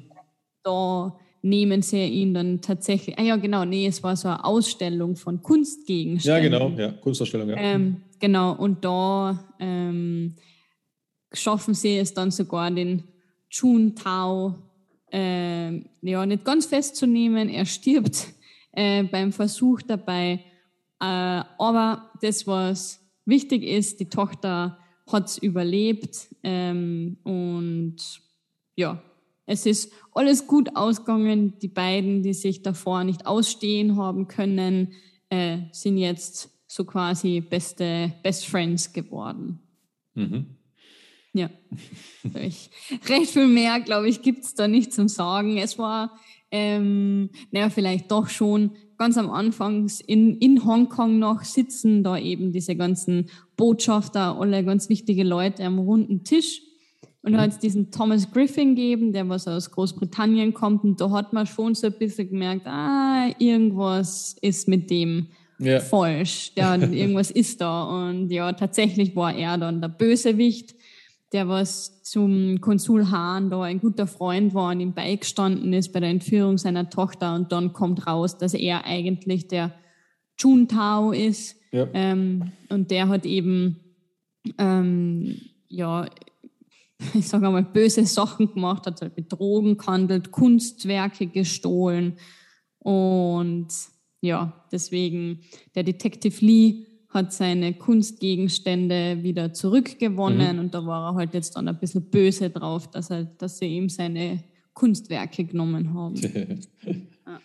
da 0.62 1.18
nehmen 1.44 1.82
sie 1.82 2.02
ihn 2.04 2.32
dann 2.32 2.62
tatsächlich, 2.62 3.18
ah 3.18 3.22
ja 3.22 3.36
genau, 3.36 3.66
nee, 3.66 3.86
es 3.86 4.02
war 4.02 4.16
so 4.16 4.28
eine 4.28 4.44
Ausstellung 4.44 5.14
von 5.14 5.42
Kunstgegenständen. 5.42 6.52
Ja, 6.52 6.58
genau, 6.58 6.70
ja, 6.70 6.92
Kunstausstellung, 6.92 7.50
ja. 7.50 7.56
Ähm, 7.58 8.00
genau, 8.18 8.54
und 8.54 8.82
da 8.82 9.44
ähm, 9.60 10.36
schaffen 11.32 11.74
sie 11.74 11.98
es 11.98 12.14
dann 12.14 12.30
sogar, 12.30 12.70
den 12.70 13.04
Chun 13.50 13.94
Tao 13.94 14.54
äh, 15.12 15.82
ja, 16.00 16.26
nicht 16.26 16.44
ganz 16.44 16.66
festzunehmen. 16.66 17.48
Er 17.48 17.66
stirbt 17.66 18.26
äh, 18.72 19.04
beim 19.04 19.30
Versuch 19.30 19.82
dabei. 19.82 20.40
Äh, 21.00 21.42
aber 21.58 22.10
das, 22.22 22.46
was 22.46 23.00
wichtig 23.26 23.62
ist. 23.62 24.00
Die 24.00 24.08
Tochter 24.08 24.78
hat 25.06 25.28
es 25.28 25.38
überlebt 25.38 26.28
ähm, 26.42 27.18
und 27.22 27.96
ja, 28.74 29.02
es 29.46 29.66
ist 29.66 29.92
alles 30.12 30.46
gut 30.46 30.74
ausgegangen. 30.76 31.58
Die 31.60 31.68
beiden, 31.68 32.22
die 32.22 32.34
sich 32.34 32.62
davor 32.62 33.04
nicht 33.04 33.26
ausstehen 33.26 33.96
haben 33.96 34.28
können, 34.28 34.92
äh, 35.28 35.58
sind 35.72 35.98
jetzt 35.98 36.50
so 36.66 36.84
quasi 36.84 37.40
beste 37.40 38.12
Best 38.22 38.46
Friends 38.46 38.92
geworden. 38.92 39.60
Mhm. 40.14 40.46
Ja, 41.32 41.50
ich, 42.40 42.70
recht 43.08 43.32
viel 43.32 43.48
mehr, 43.48 43.80
glaube 43.80 44.08
ich, 44.08 44.22
gibt 44.22 44.44
es 44.44 44.54
da 44.54 44.68
nicht 44.68 44.92
zum 44.92 45.08
Sagen. 45.08 45.58
Es 45.58 45.78
war, 45.78 46.16
ähm, 46.50 47.30
naja, 47.50 47.70
vielleicht 47.70 48.10
doch 48.10 48.28
schon 48.28 48.70
ganz 48.96 49.18
am 49.18 49.30
Anfang 49.30 49.90
in, 50.06 50.38
in 50.38 50.64
Hongkong 50.64 51.18
noch 51.18 51.42
sitzen 51.42 52.04
da 52.04 52.16
eben 52.16 52.52
diese 52.52 52.76
ganzen 52.76 53.30
Botschafter, 53.56 54.38
alle 54.38 54.64
ganz 54.64 54.88
wichtige 54.88 55.24
Leute 55.24 55.64
am 55.64 55.80
runden 55.80 56.22
Tisch. 56.22 56.62
Und 57.24 57.32
mhm. 57.32 57.36
hat 57.38 57.50
es 57.50 57.58
diesen 57.58 57.90
Thomas 57.90 58.30
Griffin 58.30 58.76
gegeben, 58.76 59.12
der 59.12 59.28
was 59.28 59.48
aus 59.48 59.70
Großbritannien 59.70 60.54
kommt. 60.54 60.84
Und 60.84 61.00
da 61.00 61.10
hat 61.10 61.32
man 61.32 61.46
schon 61.46 61.74
so 61.74 61.86
ein 61.86 61.94
bisschen 61.98 62.28
gemerkt, 62.28 62.66
ah, 62.66 63.30
irgendwas 63.38 64.36
ist 64.42 64.68
mit 64.68 64.90
dem 64.90 65.28
ja. 65.58 65.80
falsch. 65.80 66.52
Ja, 66.54 66.76
irgendwas 66.92 67.30
ist 67.30 67.60
da. 67.60 68.08
Und 68.08 68.30
ja, 68.30 68.52
tatsächlich 68.52 69.16
war 69.16 69.34
er 69.34 69.56
dann 69.58 69.80
der 69.80 69.88
Bösewicht 69.88 70.74
der 71.34 71.48
was 71.48 72.00
zum 72.02 72.60
Konsul 72.60 73.10
Hahn 73.10 73.50
da 73.50 73.62
ein 73.62 73.80
guter 73.80 74.06
Freund 74.06 74.54
war 74.54 74.70
und 74.70 74.78
ihm 74.78 74.94
beigestanden 74.94 75.72
ist 75.72 75.92
bei 75.92 75.98
der 75.98 76.10
Entführung 76.10 76.58
seiner 76.58 76.88
Tochter 76.88 77.34
und 77.34 77.50
dann 77.50 77.72
kommt 77.72 78.06
raus, 78.06 78.38
dass 78.38 78.54
er 78.54 78.86
eigentlich 78.86 79.48
der 79.48 79.74
Tao 80.68 81.10
ist 81.10 81.56
ja. 81.72 81.88
ähm, 81.92 82.52
und 82.68 82.92
der 82.92 83.08
hat 83.08 83.26
eben 83.26 83.80
ähm, 84.58 85.40
ja 85.68 86.06
ich 87.14 87.28
sage 87.28 87.50
mal 87.50 87.62
böse 87.62 88.06
Sachen 88.06 88.52
gemacht, 88.52 88.86
hat 88.86 89.00
halt 89.00 89.16
mit 89.16 89.32
Drogen 89.32 89.76
gehandelt, 89.76 90.30
Kunstwerke 90.30 91.26
gestohlen 91.26 92.18
und 92.78 93.68
ja 94.20 94.64
deswegen 94.72 95.40
der 95.74 95.82
Detective 95.82 96.44
Lee 96.44 96.86
hat 97.14 97.32
seine 97.32 97.74
Kunstgegenstände 97.74 99.22
wieder 99.22 99.52
zurückgewonnen 99.52 100.56
mhm. 100.56 100.62
und 100.62 100.74
da 100.74 100.84
war 100.84 101.12
er 101.12 101.14
halt 101.14 101.34
jetzt 101.34 101.56
dann 101.56 101.68
ein 101.68 101.78
bisschen 101.78 102.10
böse 102.10 102.50
drauf, 102.50 102.90
dass, 102.90 103.08
er, 103.10 103.24
dass 103.24 103.58
sie 103.58 103.66
ihm 103.66 103.88
seine 103.88 104.42
Kunstwerke 104.74 105.44
genommen 105.44 105.94
haben. 105.94 106.16
ja. 107.26 107.40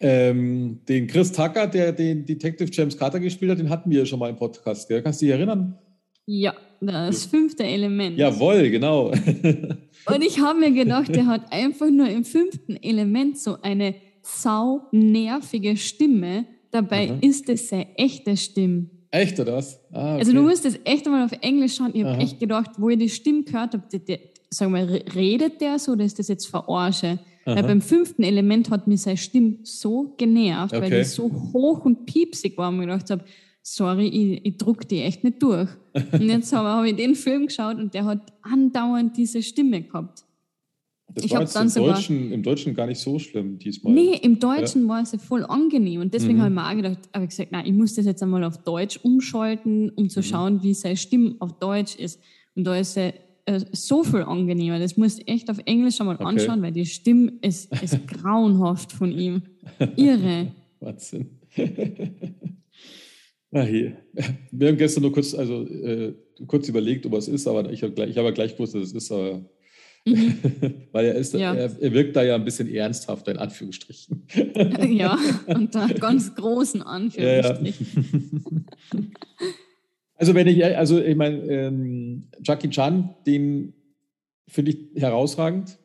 ähm, 0.00 0.80
den 0.88 1.06
Chris 1.06 1.30
Tucker, 1.32 1.66
der 1.66 1.92
den 1.92 2.24
Detective 2.24 2.70
James 2.72 2.96
Carter 2.96 3.20
gespielt 3.20 3.50
hat, 3.50 3.58
den 3.58 3.68
hatten 3.68 3.90
wir 3.90 3.98
ja 3.98 4.06
schon 4.06 4.18
mal 4.18 4.30
im 4.30 4.36
Podcast. 4.36 4.88
Gell? 4.88 5.02
Kannst 5.02 5.20
du 5.20 5.26
dich 5.26 5.34
erinnern? 5.34 5.78
Ja, 6.24 6.54
das 6.80 7.26
fünfte 7.26 7.64
Element. 7.64 8.18
Jawohl, 8.18 8.70
genau. 8.70 9.06
und 10.06 10.22
ich 10.22 10.40
habe 10.40 10.58
mir 10.58 10.72
gedacht, 10.72 11.14
der 11.14 11.26
hat 11.26 11.52
einfach 11.52 11.90
nur 11.90 12.08
im 12.08 12.24
fünften 12.24 12.76
Element 12.82 13.38
so 13.38 13.56
eine 13.62 13.94
sau 14.22 14.82
nervige 14.92 15.76
Stimme 15.76 16.46
Dabei 16.70 17.10
Aha. 17.10 17.18
ist 17.20 17.48
es 17.48 17.68
seine 17.68 17.96
echte 17.96 18.36
Stimme. 18.36 18.86
Echt 19.10 19.40
oder 19.40 19.54
was? 19.54 19.80
Ah, 19.92 20.12
okay. 20.12 20.20
Also 20.20 20.32
du 20.32 20.42
musst 20.42 20.64
das 20.64 20.78
echt 20.84 21.04
einmal 21.06 21.24
auf 21.24 21.32
Englisch 21.40 21.76
schauen. 21.76 21.90
Ich 21.94 22.04
habe 22.04 22.18
echt 22.18 22.38
gedacht, 22.38 22.70
wo 22.78 22.90
ich 22.90 22.98
die 22.98 23.08
Stimme 23.08 23.42
gehört 23.42 23.74
habe, 23.74 23.82
die, 23.90 23.98
die, 23.98 24.18
sag 24.50 24.70
mal, 24.70 24.84
redet 25.14 25.60
der 25.60 25.80
so 25.80 25.92
oder 25.92 26.04
ist 26.04 26.18
das 26.18 26.28
jetzt 26.28 26.46
verarsche? 26.46 27.18
Weil 27.44 27.64
beim 27.64 27.80
fünften 27.80 28.22
Element 28.22 28.70
hat 28.70 28.86
mir 28.86 28.96
seine 28.96 29.16
Stimme 29.16 29.56
so 29.64 30.14
genervt, 30.16 30.72
okay. 30.72 30.82
weil 30.82 30.98
die 31.00 31.04
so 31.04 31.28
hoch 31.52 31.84
und 31.84 32.06
piepsig 32.06 32.56
war 32.56 32.68
und 32.68 32.76
mir 32.76 32.86
gedacht 32.86 33.10
habe, 33.10 33.24
sorry, 33.74 34.08
ich, 34.08 34.44
ich 34.44 34.56
druck 34.56 34.88
die 34.88 35.00
echt 35.00 35.24
nicht 35.24 35.42
durch. 35.42 35.68
Und 36.12 36.22
jetzt 36.22 36.52
habe 36.52 36.68
hab 36.68 36.84
ich 36.84 36.96
den 36.96 37.14
Film 37.14 37.46
geschaut 37.46 37.76
und 37.76 37.94
der 37.94 38.04
hat 38.04 38.32
andauernd 38.42 39.16
diese 39.16 39.42
Stimme 39.42 39.82
gehabt. 39.82 40.24
Das 41.12 41.24
ich 41.24 41.32
war 41.32 41.40
jetzt 41.40 41.56
dann 41.56 41.64
im, 41.64 41.68
sogar, 41.68 41.94
Deutschen, 41.94 42.32
im 42.32 42.42
Deutschen 42.42 42.74
gar 42.74 42.86
nicht 42.86 43.00
so 43.00 43.18
schlimm 43.18 43.58
diesmal. 43.58 43.92
Nee, 43.92 44.14
im 44.22 44.38
Deutschen 44.38 44.82
ja. 44.82 44.88
war 44.88 45.02
es 45.02 45.16
voll 45.22 45.44
angenehm. 45.44 46.00
Und 46.00 46.14
deswegen 46.14 46.36
mhm. 46.36 46.42
habe 46.42 46.50
ich 46.50 46.54
mir 46.54 46.68
auch 46.68 46.76
gedacht, 46.76 46.98
ich 47.16 47.28
gesagt, 47.28 47.52
nein, 47.52 47.66
ich 47.66 47.72
muss 47.72 47.94
das 47.94 48.06
jetzt 48.06 48.22
einmal 48.22 48.44
auf 48.44 48.58
Deutsch 48.58 48.98
umschalten, 49.02 49.90
um 49.90 50.08
zu 50.08 50.20
mhm. 50.20 50.24
schauen, 50.24 50.62
wie 50.62 50.74
seine 50.74 50.96
Stimme 50.96 51.34
auf 51.40 51.58
Deutsch 51.58 51.96
ist. 51.96 52.20
Und 52.54 52.64
da 52.64 52.76
ist 52.76 52.96
er 52.96 53.14
äh, 53.46 53.60
so 53.72 54.04
viel 54.04 54.22
angenehmer. 54.22 54.78
Das 54.78 54.96
musst 54.96 55.20
du 55.20 55.26
echt 55.26 55.50
auf 55.50 55.58
Englisch 55.64 56.00
einmal 56.00 56.14
okay. 56.16 56.24
anschauen, 56.24 56.62
weil 56.62 56.72
die 56.72 56.86
Stimme 56.86 57.32
ist, 57.42 57.72
ist 57.82 58.06
grauenhaft 58.06 58.92
von 58.92 59.10
ihm. 59.10 59.42
Irre. 59.96 60.52
Wahnsinn. 60.80 61.30
Na 63.50 63.62
hier. 63.62 63.96
Wir 64.50 64.68
haben 64.68 64.76
gestern 64.76 65.02
nur 65.02 65.12
kurz, 65.12 65.34
also, 65.34 65.66
äh, 65.66 66.14
kurz 66.46 66.68
überlegt, 66.68 67.06
ob 67.06 67.14
es 67.14 67.28
ist, 67.28 67.46
aber 67.46 67.70
ich 67.70 67.82
habe 67.82 67.92
gleich, 67.92 68.16
hab 68.16 68.34
gleich 68.34 68.54
gewusst, 68.54 68.74
dass 68.74 68.82
es 68.82 68.92
ist, 68.92 69.12
aber 69.12 69.44
Mhm. 70.04 70.34
Weil 70.92 71.06
er, 71.06 71.14
ist, 71.14 71.34
ja. 71.34 71.54
er, 71.54 71.70
er, 71.80 71.92
wirkt 71.92 72.16
da 72.16 72.22
ja 72.22 72.34
ein 72.34 72.44
bisschen 72.44 72.68
ernsthafter, 72.68 73.32
in 73.32 73.38
Anführungsstrichen. 73.38 74.26
ja, 74.88 75.18
unter 75.46 75.88
ganz 75.88 76.34
großen 76.34 76.82
Anführungsstrichen. 76.82 78.66
Ja, 78.92 78.98
ja. 78.98 79.04
Also 80.14 80.34
wenn 80.34 80.46
ich, 80.46 80.64
also 80.64 81.00
ich 81.00 81.16
meine, 81.16 81.38
ähm, 81.46 82.28
Jackie 82.42 82.70
Chan, 82.70 83.14
den 83.26 83.74
finde 84.48 84.72
ich 84.72 85.00
herausragend. 85.00 85.78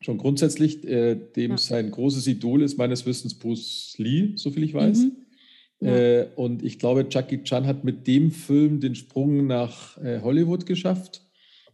Schon 0.00 0.18
grundsätzlich, 0.18 0.86
äh, 0.86 1.16
dem 1.16 1.56
sein 1.58 1.90
großes 1.90 2.26
Idol 2.26 2.62
ist 2.62 2.76
meines 2.76 3.06
Wissens 3.06 3.34
Bruce 3.34 3.94
Lee, 3.98 4.32
soviel 4.36 4.62
ich 4.62 4.74
weiß. 4.74 4.98
Mhm. 4.98 5.25
Äh, 5.80 6.26
und 6.36 6.62
ich 6.62 6.78
glaube, 6.78 7.06
Jackie 7.10 7.42
Chan 7.42 7.66
hat 7.66 7.84
mit 7.84 8.06
dem 8.06 8.30
Film 8.30 8.80
den 8.80 8.94
Sprung 8.94 9.46
nach 9.46 9.98
äh, 9.98 10.20
Hollywood 10.20 10.66
geschafft. 10.66 11.22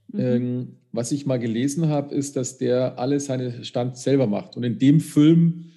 Mhm. 0.09 0.21
Ähm, 0.21 0.77
was 0.91 1.13
ich 1.13 1.25
mal 1.25 1.39
gelesen 1.39 1.89
habe, 1.89 2.15
ist, 2.15 2.37
dass 2.37 2.59
der 2.59 2.99
alle 2.99 3.21
seine 3.21 3.65
Stunts 3.65 4.03
selber 4.03 4.27
macht. 4.27 4.57
Und 4.57 4.65
in 4.65 4.79
dem 4.79 5.01
Film 5.01 5.71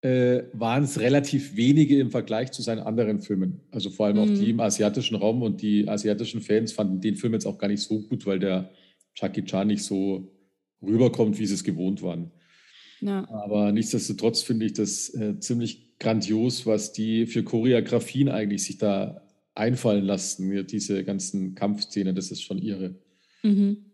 äh, 0.00 0.44
waren 0.52 0.84
es 0.84 1.00
relativ 1.00 1.56
wenige 1.56 1.98
im 1.98 2.10
Vergleich 2.10 2.52
zu 2.52 2.62
seinen 2.62 2.80
anderen 2.80 3.20
Filmen. 3.20 3.60
Also 3.72 3.90
vor 3.90 4.06
allem 4.06 4.16
mhm. 4.16 4.22
auch 4.22 4.38
die 4.38 4.50
im 4.50 4.60
asiatischen 4.60 5.16
Raum 5.16 5.42
und 5.42 5.60
die 5.60 5.88
asiatischen 5.88 6.40
Fans 6.40 6.72
fanden 6.72 7.00
den 7.00 7.16
Film 7.16 7.32
jetzt 7.32 7.46
auch 7.46 7.58
gar 7.58 7.68
nicht 7.68 7.82
so 7.82 8.00
gut, 8.02 8.24
weil 8.24 8.38
der 8.38 8.70
Jackie 9.16 9.44
Chan 9.44 9.66
nicht 9.66 9.82
so 9.82 10.32
rüberkommt, 10.80 11.38
wie 11.40 11.46
sie 11.46 11.54
es 11.54 11.64
gewohnt 11.64 12.02
waren. 12.02 12.30
Ja. 13.00 13.28
Aber 13.28 13.72
nichtsdestotrotz 13.72 14.42
finde 14.42 14.66
ich 14.66 14.72
das 14.72 15.12
äh, 15.14 15.38
ziemlich 15.40 15.87
grandios, 15.98 16.66
was 16.66 16.92
die 16.92 17.26
für 17.26 17.42
Choreografien 17.42 18.28
eigentlich 18.28 18.64
sich 18.64 18.78
da 18.78 19.22
einfallen 19.54 20.04
lassen, 20.04 20.66
diese 20.66 21.04
ganzen 21.04 21.54
Kampfszenen, 21.54 22.14
das 22.14 22.30
ist 22.30 22.42
schon 22.42 22.58
irre. 22.58 22.94
Mhm. 23.42 23.84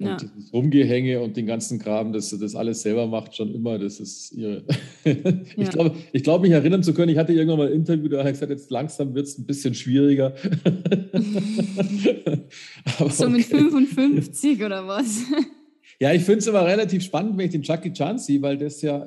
Ja. 0.00 0.12
Und 0.12 0.22
dieses 0.22 0.52
Rumgehänge 0.52 1.20
und 1.20 1.36
den 1.36 1.46
ganzen 1.46 1.80
Kram, 1.80 2.12
dass 2.12 2.30
sie 2.30 2.38
das 2.38 2.54
alles 2.54 2.82
selber 2.82 3.08
macht, 3.08 3.34
schon 3.34 3.52
immer, 3.52 3.80
das 3.80 3.98
ist 3.98 4.30
ihre. 4.30 4.64
ich 5.04 5.56
ja. 5.56 5.70
glaube, 5.70 5.96
ich 6.12 6.22
glaube, 6.22 6.42
mich 6.42 6.52
erinnern 6.52 6.84
zu 6.84 6.94
können, 6.94 7.10
ich 7.10 7.18
hatte 7.18 7.32
irgendwann 7.32 7.58
mal 7.58 7.66
ein 7.66 7.74
Interview, 7.74 8.06
da 8.06 8.18
habe 8.18 8.28
ich 8.28 8.34
gesagt, 8.34 8.52
jetzt 8.52 8.70
langsam 8.70 9.16
wird 9.16 9.26
es 9.26 9.38
ein 9.38 9.46
bisschen 9.46 9.74
schwieriger. 9.74 10.36
so 13.10 13.28
mit 13.28 13.44
55 13.44 14.62
oder 14.62 14.86
was? 14.86 15.20
ja, 15.98 16.12
ich 16.12 16.22
finde 16.22 16.38
es 16.38 16.46
immer 16.46 16.64
relativ 16.64 17.02
spannend, 17.02 17.36
wenn 17.36 17.46
ich 17.46 17.52
den 17.52 17.62
Jackie 17.62 17.92
Chan 17.92 18.18
sehe, 18.18 18.40
weil 18.40 18.56
das 18.56 18.80
ja 18.82 19.04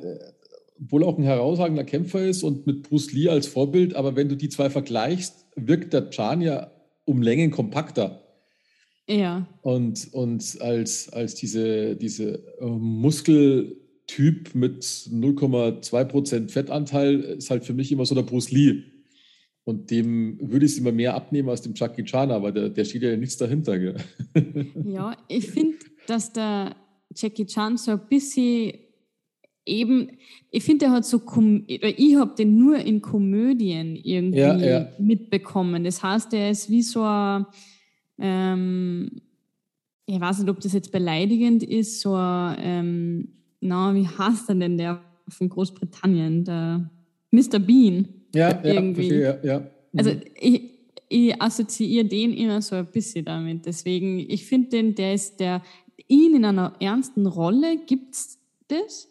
wohl 0.89 1.03
auch 1.03 1.17
ein 1.17 1.23
herausragender 1.23 1.83
Kämpfer 1.83 2.25
ist 2.25 2.43
und 2.43 2.65
mit 2.65 2.83
Bruce 2.83 3.11
Lee 3.11 3.29
als 3.29 3.47
Vorbild, 3.47 3.95
aber 3.95 4.15
wenn 4.15 4.29
du 4.29 4.35
die 4.35 4.49
zwei 4.49 4.69
vergleichst, 4.69 5.45
wirkt 5.55 5.93
der 5.93 6.09
Chan 6.09 6.41
ja 6.41 6.71
um 7.05 7.21
Längen 7.21 7.51
kompakter. 7.51 8.23
Ja. 9.07 9.47
Und, 9.61 10.11
und 10.13 10.57
als, 10.61 11.09
als 11.09 11.35
diese, 11.35 11.95
diese 11.95 12.43
äh, 12.59 12.65
Muskeltyp 12.65 14.55
mit 14.55 14.83
0,2% 14.83 16.49
Fettanteil 16.49 17.19
ist 17.19 17.51
halt 17.51 17.63
für 17.65 17.73
mich 17.73 17.91
immer 17.91 18.05
so 18.05 18.15
der 18.15 18.23
Bruce 18.23 18.51
Lee. 18.51 18.83
Und 19.63 19.91
dem 19.91 20.39
würde 20.41 20.65
ich 20.65 20.71
es 20.71 20.77
immer 20.79 20.91
mehr 20.91 21.13
abnehmen 21.13 21.49
als 21.49 21.61
dem 21.61 21.75
Chucky 21.75 22.03
Chan, 22.03 22.31
aber 22.31 22.51
der, 22.51 22.69
der 22.69 22.85
steht 22.85 23.03
ja 23.03 23.15
nichts 23.15 23.37
dahinter. 23.37 23.77
Gell? 23.77 23.95
Ja, 24.85 25.15
ich 25.27 25.47
finde, 25.47 25.77
dass 26.07 26.33
der 26.33 26.75
Jackie 27.15 27.45
Chan 27.45 27.77
so 27.77 27.91
ein 27.91 28.07
bisschen 28.09 28.73
eben, 29.65 30.17
ich 30.49 30.63
finde, 30.63 30.85
der 30.85 30.91
hat 30.91 31.05
so, 31.05 31.21
ich 31.67 32.15
habe 32.15 32.35
den 32.37 32.57
nur 32.57 32.77
in 32.77 33.01
Komödien 33.01 33.95
irgendwie 33.95 34.39
ja, 34.39 34.57
ja. 34.57 34.87
mitbekommen. 34.99 35.83
Das 35.83 36.01
heißt, 36.01 36.33
er 36.33 36.51
ist 36.51 36.69
wie 36.69 36.81
so 36.81 37.03
ein 37.03 37.45
ähm, 38.19 39.21
ich 40.05 40.19
weiß 40.19 40.39
nicht, 40.39 40.49
ob 40.49 40.59
das 40.59 40.73
jetzt 40.73 40.91
beleidigend 40.91 41.63
ist, 41.63 42.01
so, 42.01 42.15
ähm, 42.17 43.29
na, 43.61 43.93
wie 43.95 44.07
heißt 44.07 44.49
er 44.49 44.55
denn 44.55 44.77
der 44.77 45.01
von 45.27 45.47
Großbritannien, 45.47 46.43
der 46.43 46.89
Mr. 47.31 47.59
Bean? 47.59 48.07
Ja, 48.35 48.63
irgendwie. 48.63 49.09
Ja, 49.09 49.37
ja, 49.37 49.39
ja. 49.43 49.59
Mhm. 49.59 49.65
Also 49.97 50.11
ich, 50.39 50.61
ich 51.07 51.41
assoziiere 51.41 52.05
den 52.05 52.33
immer 52.33 52.61
so 52.61 52.75
ein 52.75 52.87
bisschen 52.87 53.25
damit. 53.25 53.65
Deswegen, 53.65 54.19
ich 54.19 54.45
finde 54.45 54.69
den, 54.69 54.95
der 54.95 55.13
ist 55.13 55.39
der, 55.39 55.61
ihn 56.07 56.35
in 56.35 56.45
einer 56.45 56.73
ernsten 56.79 57.25
Rolle, 57.25 57.77
gibt 57.85 58.15
es 58.15 58.39
das? 58.67 59.07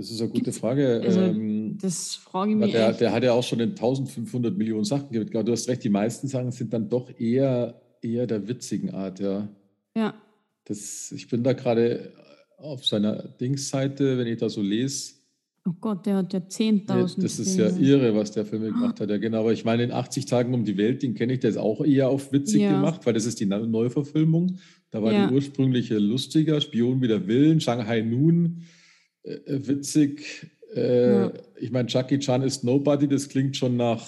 Das 0.00 0.10
ist 0.10 0.20
eine 0.22 0.30
gute 0.30 0.50
Frage. 0.52 1.02
Also, 1.04 1.20
ähm, 1.20 1.76
das 1.80 2.14
frage 2.14 2.52
ich 2.52 2.56
mich. 2.56 2.72
der, 2.72 2.92
der 2.94 3.12
hat 3.12 3.22
ja 3.22 3.32
auch 3.34 3.42
schon 3.42 3.60
in 3.60 3.70
1500 3.70 4.56
Millionen 4.56 4.84
Sachen 4.84 5.10
gewidmet. 5.10 5.46
Du 5.46 5.52
hast 5.52 5.68
recht, 5.68 5.84
die 5.84 5.90
meisten 5.90 6.26
Sachen 6.26 6.52
sind 6.52 6.72
dann 6.72 6.88
doch 6.88 7.10
eher, 7.18 7.80
eher 8.00 8.26
der 8.26 8.48
witzigen 8.48 8.94
Art, 8.94 9.20
ja. 9.20 9.46
Ja. 9.94 10.14
Das, 10.64 11.12
ich 11.12 11.28
bin 11.28 11.42
da 11.42 11.52
gerade 11.52 12.12
auf 12.56 12.86
seiner 12.86 13.16
Dingsseite, 13.22 14.16
wenn 14.16 14.26
ich 14.26 14.38
da 14.38 14.48
so 14.48 14.62
lese. 14.62 15.14
Oh 15.68 15.72
Gott, 15.78 16.06
der 16.06 16.16
hat 16.16 16.32
ja 16.32 16.38
Ja, 16.38 16.46
10.000. 16.46 17.20
Das 17.22 17.38
ist 17.38 17.58
ja 17.58 17.68
Filme. 17.68 17.86
irre, 17.86 18.14
was 18.16 18.30
der 18.32 18.46
Film 18.46 18.62
gemacht 18.62 19.00
hat. 19.00 19.10
Ja, 19.10 19.18
genau. 19.18 19.40
Aber 19.40 19.52
ich 19.52 19.66
meine, 19.66 19.82
in 19.84 19.92
80 19.92 20.24
Tagen 20.24 20.54
um 20.54 20.64
die 20.64 20.78
Welt, 20.78 21.02
den 21.02 21.14
kenne 21.14 21.34
ich, 21.34 21.40
der 21.40 21.50
ist 21.50 21.58
auch 21.58 21.84
eher 21.84 22.08
auf 22.08 22.32
witzig 22.32 22.62
Ja. 22.62 22.72
gemacht, 22.72 23.04
weil 23.04 23.12
das 23.12 23.26
ist 23.26 23.38
die 23.40 23.44
Neu- 23.46 23.66
Neuverfilmung. 23.66 24.56
Da 24.90 25.02
war 25.02 25.12
Ja. 25.12 25.26
die 25.26 25.34
ursprüngliche 25.34 25.98
lustiger, 25.98 26.58
Spion 26.62 27.02
wider 27.02 27.26
Willen, 27.26 27.60
Shanghai 27.60 28.00
Noon, 28.00 28.62
äh, 29.22 29.32
äh, 29.32 29.66
witzig. 29.66 30.50
Äh, 30.74 31.12
Ja. 31.12 31.32
Ich 31.56 31.70
meine, 31.70 31.88
Jackie 31.88 32.18
Chan 32.18 32.42
ist 32.42 32.64
Nobody, 32.64 33.08
das 33.08 33.28
klingt 33.28 33.56
schon 33.56 33.76
nach 33.76 34.06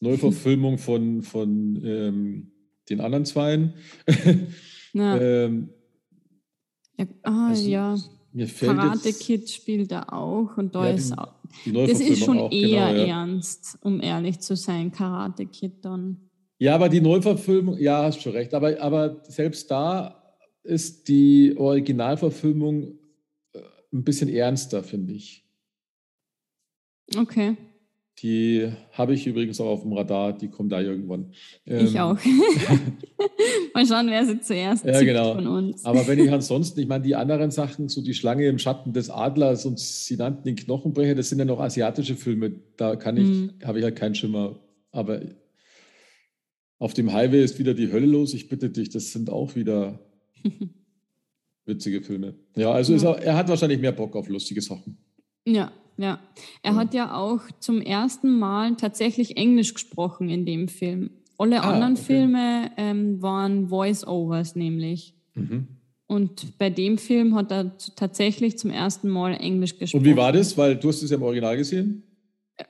Neuverfilmung 0.00 0.78
von, 0.78 1.22
von 1.22 1.80
ähm, 1.84 2.52
den 2.88 3.00
anderen 3.00 3.24
Zweien. 3.24 3.74
Ja. 4.92 5.18
ähm, 5.20 5.70
ja. 6.96 7.06
Ah, 7.22 7.48
also, 7.48 7.68
ja. 7.68 7.96
mir 8.32 8.48
fällt 8.48 8.72
Karate 8.76 9.08
jetzt 9.10 9.20
Kid 9.20 9.48
spielt 9.48 9.92
er 9.92 10.12
auch 10.12 10.56
und 10.56 10.74
da 10.74 10.88
Ja, 10.88 10.94
ist 10.94 11.16
auch, 11.16 11.32
das 11.66 12.00
ist 12.00 12.24
schon 12.24 12.38
auch, 12.38 12.50
eher 12.50 12.92
genau, 12.92 13.00
ja. 13.00 13.18
ernst, 13.18 13.78
um 13.82 14.00
ehrlich 14.00 14.40
zu 14.40 14.56
sein, 14.56 14.90
Karate 14.90 15.46
Kid 15.46 15.84
dann. 15.84 16.28
Ja, 16.58 16.74
aber 16.74 16.88
die 16.88 17.00
Neuverfilmung, 17.00 17.78
ja, 17.78 18.02
hast 18.02 18.20
schon 18.20 18.32
recht. 18.32 18.52
Aber, 18.52 18.80
aber 18.80 19.22
selbst 19.28 19.70
da 19.70 20.20
ist 20.64 21.06
die 21.06 21.54
Originalverfilmung 21.56 22.98
ein 23.92 24.04
bisschen 24.04 24.28
ernster, 24.28 24.82
finde 24.82 25.14
ich. 25.14 25.44
Okay, 27.16 27.56
Die 28.22 28.70
habe 28.92 29.14
ich 29.14 29.26
übrigens 29.26 29.60
auch 29.60 29.68
auf 29.68 29.82
dem 29.82 29.92
Radar, 29.94 30.36
die 30.36 30.48
kommt 30.48 30.72
da 30.72 30.80
irgendwann. 30.80 31.32
ich 31.64 31.94
Ähm, 31.94 31.96
auch. 31.96 32.18
Mal 33.74 33.86
schauen, 33.86 34.08
wer 34.08 34.26
sie 34.26 34.40
zuerst 34.40 34.84
Ja, 34.84 35.00
genau. 35.02 35.34
von 35.34 35.46
uns. 35.46 35.84
Aber 35.84 36.06
wenn 36.06 36.18
ich 36.18 36.30
ansonsten, 36.30 36.80
ich 36.80 36.86
meine, 36.88 37.04
die 37.04 37.14
anderen 37.14 37.50
Sachen, 37.50 37.88
so 37.88 38.02
die 38.02 38.12
Schlange 38.14 38.46
im 38.46 38.58
Schatten 38.58 38.92
des 38.92 39.08
Adlers 39.08 39.64
und 39.64 39.78
sie 39.78 40.16
nannten 40.16 40.42
den 40.44 40.56
Knochenbrecher, 40.56 41.14
das 41.14 41.28
sind 41.30 41.38
ja 41.38 41.44
noch 41.44 41.60
asiatische 41.60 42.16
Filme, 42.16 42.52
da 42.76 42.96
kann 42.96 43.16
ich, 43.16 43.28
Mhm. 43.28 43.52
habe 43.64 43.78
ich 43.78 43.84
halt 43.84 43.96
keinen 43.96 44.14
Schimmer. 44.16 44.58
Aber 44.90 45.20
auf 46.78 46.92
dem 46.94 47.12
Highway 47.12 47.42
ist 47.42 47.58
wieder 47.58 47.72
die 47.74 47.90
Hölle 47.92 48.06
los, 48.06 48.34
ich 48.34 48.48
bitte 48.48 48.68
dich, 48.70 48.90
das 48.90 49.12
sind 49.12 49.30
auch 49.30 49.54
wieder 49.54 49.98
witzige 51.68 52.02
Filme. 52.02 52.34
Ja, 52.56 52.72
also 52.72 52.94
Ja. 52.94 53.12
er, 53.14 53.22
er 53.24 53.36
hat 53.36 53.48
wahrscheinlich 53.48 53.80
mehr 53.80 53.92
Bock 53.92 54.16
auf 54.16 54.28
lustige 54.28 54.60
Sachen. 54.60 54.96
Ja, 55.46 55.70
ja. 55.96 56.18
Er 56.62 56.72
Ja. 56.72 56.76
hat 56.76 56.94
ja 56.94 57.14
auch 57.16 57.40
zum 57.60 57.80
ersten 57.80 58.38
Mal 58.38 58.74
tatsächlich 58.76 59.36
Englisch 59.36 59.74
gesprochen 59.74 60.28
in 60.28 60.44
dem 60.46 60.68
Film. 60.68 61.10
Alle 61.38 61.62
Ah, 61.62 61.70
anderen 61.72 61.92
okay. 61.94 62.02
Filme 62.02 62.70
ähm, 62.76 63.22
waren 63.22 63.68
Voice-Overs 63.68 64.56
nämlich. 64.56 65.14
Mhm. 65.34 65.68
Und 66.08 66.58
bei 66.58 66.70
dem 66.70 66.96
Film 66.98 67.34
hat 67.34 67.52
er 67.52 67.76
tatsächlich 67.94 68.58
zum 68.58 68.70
ersten 68.70 69.08
Mal 69.08 69.34
Englisch 69.34 69.78
gesprochen. 69.78 70.00
Und 70.04 70.10
wie 70.10 70.16
war 70.16 70.32
das? 70.32 70.56
Weil 70.56 70.74
du 70.76 70.88
hast 70.88 71.02
es 71.02 71.10
ja 71.10 71.16
im 71.16 71.22
Original 71.22 71.56
gesehen. 71.56 72.02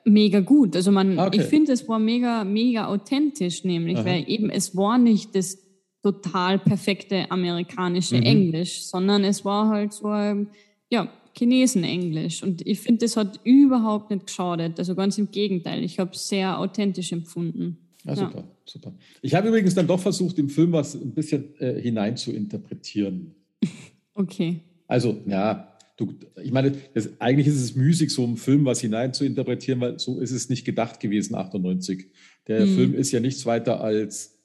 Mega 0.05 0.41
gut. 0.41 0.77
Also 0.77 0.91
man, 0.91 1.19
Ah, 1.19 1.29
okay. 1.29 1.39
ich 1.41 1.47
finde, 1.47 1.73
es 1.73 1.89
war 1.89 1.99
mega, 1.99 2.45
mega 2.45 2.89
authentisch, 2.89 3.65
nämlich, 3.65 3.97
Aha. 3.97 4.05
weil 4.05 4.25
eben 4.29 4.51
es 4.51 4.77
war 4.77 4.99
nicht 4.99 5.35
das 5.35 5.57
total 6.03 6.59
perfekte 6.59 7.31
amerikanische 7.31 8.17
Mhm. 8.17 8.23
Englisch, 8.23 8.83
sondern 8.85 9.25
es 9.25 9.45
war 9.45 9.69
halt 9.69 9.93
so, 9.93 10.09
ein, 10.09 10.49
ja, 10.91 11.09
Chinesen-Englisch. 11.37 12.43
Und 12.43 12.67
ich 12.67 12.81
finde, 12.81 13.05
das 13.05 13.17
hat 13.17 13.41
überhaupt 13.45 14.11
nicht 14.11 14.27
geschadet. 14.27 14.79
Also 14.79 14.95
ganz 14.95 15.19
im 15.19 15.31
Gegenteil. 15.31 15.85
Ich 15.85 15.99
habe 15.99 16.11
es 16.13 16.29
sehr 16.29 16.59
authentisch 16.59 17.13
empfunden. 17.13 17.79
Ja, 18.05 18.13
Ja. 18.15 18.17
super, 18.17 18.45
super. 18.65 18.93
Ich 19.23 19.35
habe 19.35 19.49
übrigens 19.49 19.75
dann 19.75 19.87
doch 19.87 20.01
versucht, 20.01 20.39
im 20.39 20.49
Film 20.49 20.73
was 20.73 20.95
ein 20.95 21.13
bisschen 21.13 21.55
äh, 21.61 21.81
hinein 21.81 22.17
zu 22.17 22.33
interpretieren. 22.33 23.35
Okay. 24.15 24.59
Also, 24.89 25.19
ja, 25.27 25.77
du, 25.97 26.13
ich 26.43 26.51
meine, 26.51 26.73
das, 26.95 27.09
eigentlich 27.21 27.47
ist 27.47 27.63
es 27.63 27.77
müßig, 27.77 28.11
so 28.13 28.25
einen 28.25 28.37
Film 28.37 28.65
was 28.65 28.81
hinein 28.81 29.15
zu 29.15 29.25
interpretieren, 29.25 29.81
weil 29.81 30.01
so 30.01 30.19
ist 30.19 30.33
es 30.33 30.49
nicht 30.49 30.65
gedacht 30.65 30.99
gewesen, 30.99 31.37
98. 31.37 32.07
Der 32.49 32.67
Mhm. 32.67 32.71
Film 32.71 32.95
ist 32.95 33.13
ja 33.13 33.21
nichts 33.21 33.47
weiter 33.47 33.81
als 33.81 34.38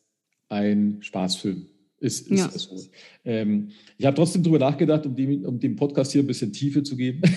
ein 0.49 0.97
Spaßfilm. 1.01 1.67
Ist, 1.99 2.27
ist 2.27 2.39
Ja. 2.39 2.49
so. 2.49 2.75
Ähm, 3.23 3.69
ich 3.97 4.05
habe 4.05 4.15
trotzdem 4.15 4.43
darüber 4.43 4.59
nachgedacht, 4.59 5.05
um 5.05 5.15
dem, 5.15 5.45
um 5.45 5.57
dem 5.59 5.75
Podcast 5.77 6.11
hier 6.11 6.21
ein 6.21 6.27
bisschen 6.27 6.51
Tiefe 6.51 6.83
zu 6.83 6.97
geben. 6.97 7.21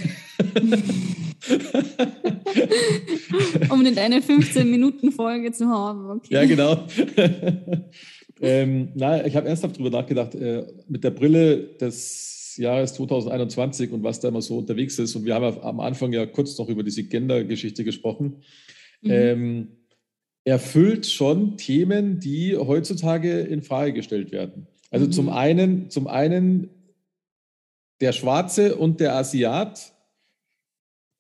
Um 3.71 3.83
nicht 3.83 3.99
eine 3.99 4.21
15-Minuten-Folge 4.21 5.53
zu 5.53 5.67
haben. 5.67 6.11
Okay. 6.11 6.35
Ja, 6.35 6.45
genau. 6.45 6.87
ähm, 8.41 8.89
na, 8.95 9.27
ich 9.27 9.37
habe 9.37 9.49
ernsthaft 9.49 9.77
darüber 9.79 10.01
nachgedacht, 10.01 10.35
äh, 10.35 10.67
mit 10.89 11.05
der 11.05 11.11
Brille 11.11 11.59
des 11.81 12.57
Jahres 12.59 12.95
2021 12.95 13.91
und 13.93 14.03
was 14.03 14.21
da 14.21 14.29
immer 14.29 14.43
so 14.43 14.59
unterwegs 14.59 14.99
ist. 14.99 15.15
Und 15.15 15.25
wir 15.25 15.35
haben 15.35 15.45
ja 15.45 15.63
am 15.63 15.81
Anfang 15.81 16.13
ja 16.13 16.27
kurz 16.27 16.57
noch 16.59 16.69
über 16.69 16.83
diese 16.83 17.05
Gender-Geschichte 17.05 17.85
gesprochen. 17.85 18.43
Mhm. 19.03 19.11
Ähm, 19.11 19.69
erfüllt 20.47 21.07
schon 21.07 21.57
Themen, 21.59 22.21
die 22.21 22.57
heutzutage 22.57 23.41
in 23.41 23.63
Frage 23.63 23.93
gestellt 23.93 24.31
werden. 24.31 24.69
Also 24.91 25.07
Mhm. 25.07 25.13
zum 25.13 25.29
einen, 25.29 25.91
zum 25.91 26.07
einen 26.07 26.71
der 28.01 28.13
Schwarze 28.13 28.77
und 28.77 29.01
der 29.01 29.17
Asiat, 29.17 29.93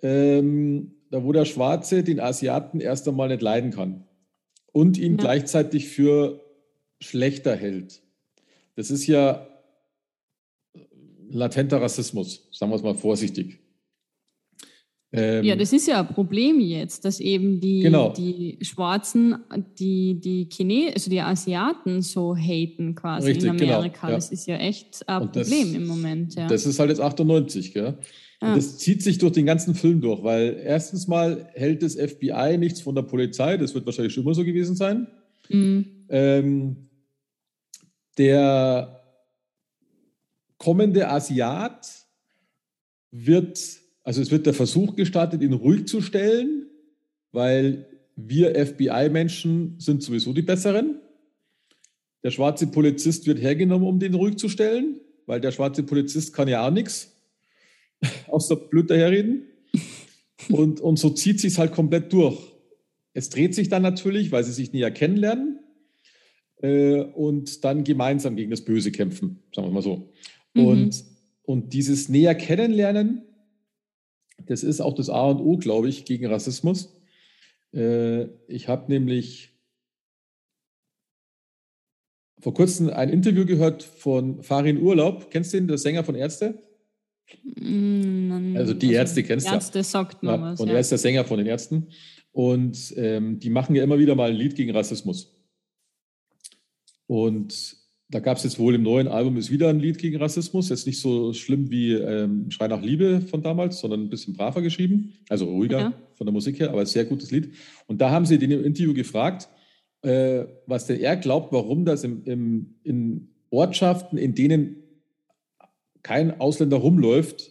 ähm, 0.02 0.92
da 1.10 1.24
wo 1.24 1.32
der 1.32 1.44
Schwarze 1.44 2.04
den 2.04 2.20
Asiaten 2.20 2.80
erst 2.80 3.08
einmal 3.08 3.28
nicht 3.28 3.42
leiden 3.42 3.72
kann 3.72 4.04
und 4.72 4.96
ihn 4.96 5.12
Ja. 5.12 5.18
gleichzeitig 5.18 5.88
für 5.88 6.40
schlechter 7.00 7.56
hält. 7.56 8.02
Das 8.76 8.90
ist 8.92 9.06
ja 9.08 9.48
latenter 11.28 11.82
Rassismus, 11.82 12.46
sagen 12.52 12.70
wir 12.70 12.76
es 12.76 12.82
mal 12.82 12.94
vorsichtig. 12.94 13.58
Ähm, 15.16 15.44
Ja, 15.44 15.56
das 15.56 15.72
ist 15.72 15.86
ja 15.88 16.00
ein 16.00 16.08
Problem 16.08 16.60
jetzt, 16.60 17.04
dass 17.04 17.20
eben 17.20 17.60
die, 17.60 17.80
Genau. 17.80 18.12
die 18.12 18.58
Schwarzen, 18.62 19.36
die, 19.78 20.20
die 20.20 20.48
Chine 20.48 20.92
also 20.94 21.10
die 21.10 21.20
Asiaten 21.20 22.02
so 22.02 22.36
haten 22.36 22.94
quasi 22.94 23.28
Richtig, 23.28 23.48
in 23.50 23.56
genau, 23.56 23.74
Amerika. 23.78 24.08
ja. 24.10 24.14
Das 24.16 24.30
ist 24.30 24.46
ja 24.46 24.56
echt 24.56 25.08
ein 25.08 25.22
Und 25.22 25.34
das- 25.36 25.48
Problem 25.48 25.74
im 25.74 25.86
Moment. 25.86 26.34
Ja. 26.34 26.46
Das 26.48 26.66
ist 26.66 26.78
halt 26.78 26.90
jetzt 26.90 27.00
98, 27.00 27.72
gell? 27.72 27.98
Und 28.40 28.54
das 28.56 28.76
zieht 28.78 29.02
sich 29.02 29.16
durch 29.16 29.32
den 29.32 29.46
ganzen 29.46 29.74
Film 29.74 30.02
durch, 30.02 30.22
weil 30.22 30.60
erstens 30.62 31.08
mal 31.08 31.48
hält 31.54 31.82
das 31.82 31.96
FBI 31.96 32.58
nichts 32.58 32.82
von 32.82 32.94
der 32.94 33.02
Polizei, 33.02 33.56
das 33.56 33.74
wird 33.74 33.86
wahrscheinlich 33.86 34.12
schon 34.12 34.24
immer 34.24 34.34
so 34.34 34.44
gewesen 34.44 34.76
sein. 34.76 35.06
Mhm. 35.48 36.04
Ähm, 36.10 36.76
der 38.18 39.00
kommende 40.58 41.08
Asiat 41.08 41.86
wird, 43.10 43.58
also 44.06 44.22
es 44.22 44.30
wird 44.30 44.46
der 44.46 44.54
Versuch 44.54 44.94
gestartet, 44.94 45.42
ihn 45.42 45.52
ruhig 45.52 45.88
zu 45.88 46.00
stellen, 46.00 46.66
weil 47.32 47.86
wir 48.14 48.54
FBI-Menschen 48.54 49.80
sind 49.80 50.00
sowieso 50.00 50.32
die 50.32 50.42
Besseren. 50.42 51.00
Der 52.22 52.30
schwarze 52.30 52.68
Polizist 52.68 53.26
wird 53.26 53.42
hergenommen, 53.42 53.84
um 53.84 53.98
den 53.98 54.14
ruhig 54.14 54.36
zu 54.36 54.48
stellen, 54.48 55.00
weil 55.26 55.40
der 55.40 55.50
schwarze 55.50 55.82
Polizist 55.82 56.32
kann 56.32 56.46
ja 56.46 56.64
auch 56.64 56.70
nichts, 56.70 57.16
außer 58.28 58.54
blöd 58.54 58.90
daherreden. 58.90 59.42
Und, 60.50 60.78
und 60.78 61.00
so 61.00 61.10
zieht 61.10 61.40
sich 61.40 61.58
halt 61.58 61.72
komplett 61.72 62.12
durch. 62.12 62.38
Es 63.12 63.28
dreht 63.28 63.56
sich 63.56 63.70
dann 63.70 63.82
natürlich, 63.82 64.30
weil 64.30 64.44
sie 64.44 64.52
sich 64.52 64.72
näher 64.72 64.92
kennenlernen 64.92 65.58
äh, 66.62 67.00
und 67.00 67.64
dann 67.64 67.82
gemeinsam 67.82 68.36
gegen 68.36 68.52
das 68.52 68.64
Böse 68.64 68.92
kämpfen, 68.92 69.42
sagen 69.52 69.66
wir 69.66 69.72
mal 69.72 69.82
so. 69.82 70.12
Mhm. 70.54 70.64
Und, 70.64 71.04
und 71.42 71.72
dieses 71.72 72.08
näher 72.08 72.36
kennenlernen, 72.36 73.25
das 74.46 74.62
ist 74.62 74.80
auch 74.80 74.94
das 74.94 75.10
A 75.10 75.26
und 75.30 75.40
O, 75.40 75.56
glaube 75.56 75.88
ich, 75.88 76.04
gegen 76.04 76.26
Rassismus. 76.26 76.94
Äh, 77.72 78.24
ich 78.48 78.68
habe 78.68 78.90
nämlich 78.90 79.52
vor 82.38 82.54
kurzem 82.54 82.90
ein 82.90 83.08
Interview 83.08 83.44
gehört 83.46 83.82
von 83.82 84.42
Farin 84.42 84.80
Urlaub. 84.80 85.30
Kennst 85.30 85.52
du 85.52 85.58
den, 85.58 85.68
der 85.68 85.78
Sänger 85.78 86.04
von 86.04 86.14
Ärzte? 86.14 86.62
Mm, 87.56 88.56
Also 88.56 88.74
die 88.74 88.92
Ärzte 88.92 89.22
kennst 89.22 89.48
du. 89.48 89.52
Ärzte 89.52 89.82
sagt 89.82 90.22
man 90.22 90.40
Ja, 90.40 90.52
was. 90.52 90.60
und 90.60 90.68
ja. 90.68 90.74
er 90.74 90.80
ist 90.80 90.90
der 90.90 90.98
Sänger 90.98 91.24
von 91.24 91.38
den 91.38 91.46
Ärzten. 91.46 91.88
Und 92.32 92.92
ähm, 92.96 93.40
die 93.40 93.50
machen 93.50 93.74
ja 93.74 93.82
immer 93.82 93.98
wieder 93.98 94.14
mal 94.14 94.30
ein 94.30 94.36
Lied 94.36 94.54
gegen 94.54 94.70
Rassismus. 94.76 95.34
Und 97.06 97.76
da 98.08 98.20
gab 98.20 98.36
es 98.36 98.44
jetzt 98.44 98.58
wohl 98.58 98.74
im 98.76 98.82
neuen 98.82 99.08
Album 99.08 99.36
ist 99.36 99.50
wieder 99.50 99.68
ein 99.68 99.80
Lied 99.80 99.98
gegen 99.98 100.16
Rassismus. 100.18 100.68
Jetzt 100.68 100.86
nicht 100.86 101.00
so 101.00 101.32
schlimm 101.32 101.70
wie 101.70 101.92
ähm, 101.92 102.50
Schrei 102.50 102.68
nach 102.68 102.82
Liebe 102.82 103.20
von 103.20 103.42
damals, 103.42 103.80
sondern 103.80 104.02
ein 104.02 104.10
bisschen 104.10 104.34
braver 104.34 104.62
geschrieben. 104.62 105.14
Also 105.28 105.46
ruhiger 105.46 105.80
Ja. 105.80 105.92
von 106.14 106.26
der 106.26 106.32
Musik 106.32 106.60
her, 106.60 106.70
aber 106.70 106.80
ein 106.80 106.86
sehr 106.86 107.04
gutes 107.04 107.32
Lied. 107.32 107.54
Und 107.86 108.00
da 108.00 108.10
haben 108.10 108.24
sie 108.24 108.38
den 108.38 108.52
im 108.52 108.64
Interview 108.64 108.94
gefragt, 108.94 109.48
äh, 110.02 110.44
was 110.66 110.86
denn 110.86 111.00
er 111.00 111.16
glaubt, 111.16 111.52
warum 111.52 111.84
das 111.84 112.04
im, 112.04 112.22
im, 112.24 112.74
in 112.84 113.28
Ortschaften, 113.50 114.18
in 114.18 114.34
denen 114.36 114.76
kein 116.02 116.40
Ausländer 116.40 116.76
rumläuft, 116.76 117.50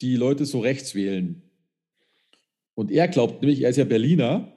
die 0.00 0.16
Leute 0.16 0.46
so 0.46 0.60
rechts 0.60 0.94
wählen. 0.94 1.42
Und 2.74 2.90
er 2.90 3.08
glaubt 3.08 3.42
nämlich, 3.42 3.60
er 3.60 3.68
ist 3.68 3.76
ja 3.76 3.84
Berliner, 3.84 4.50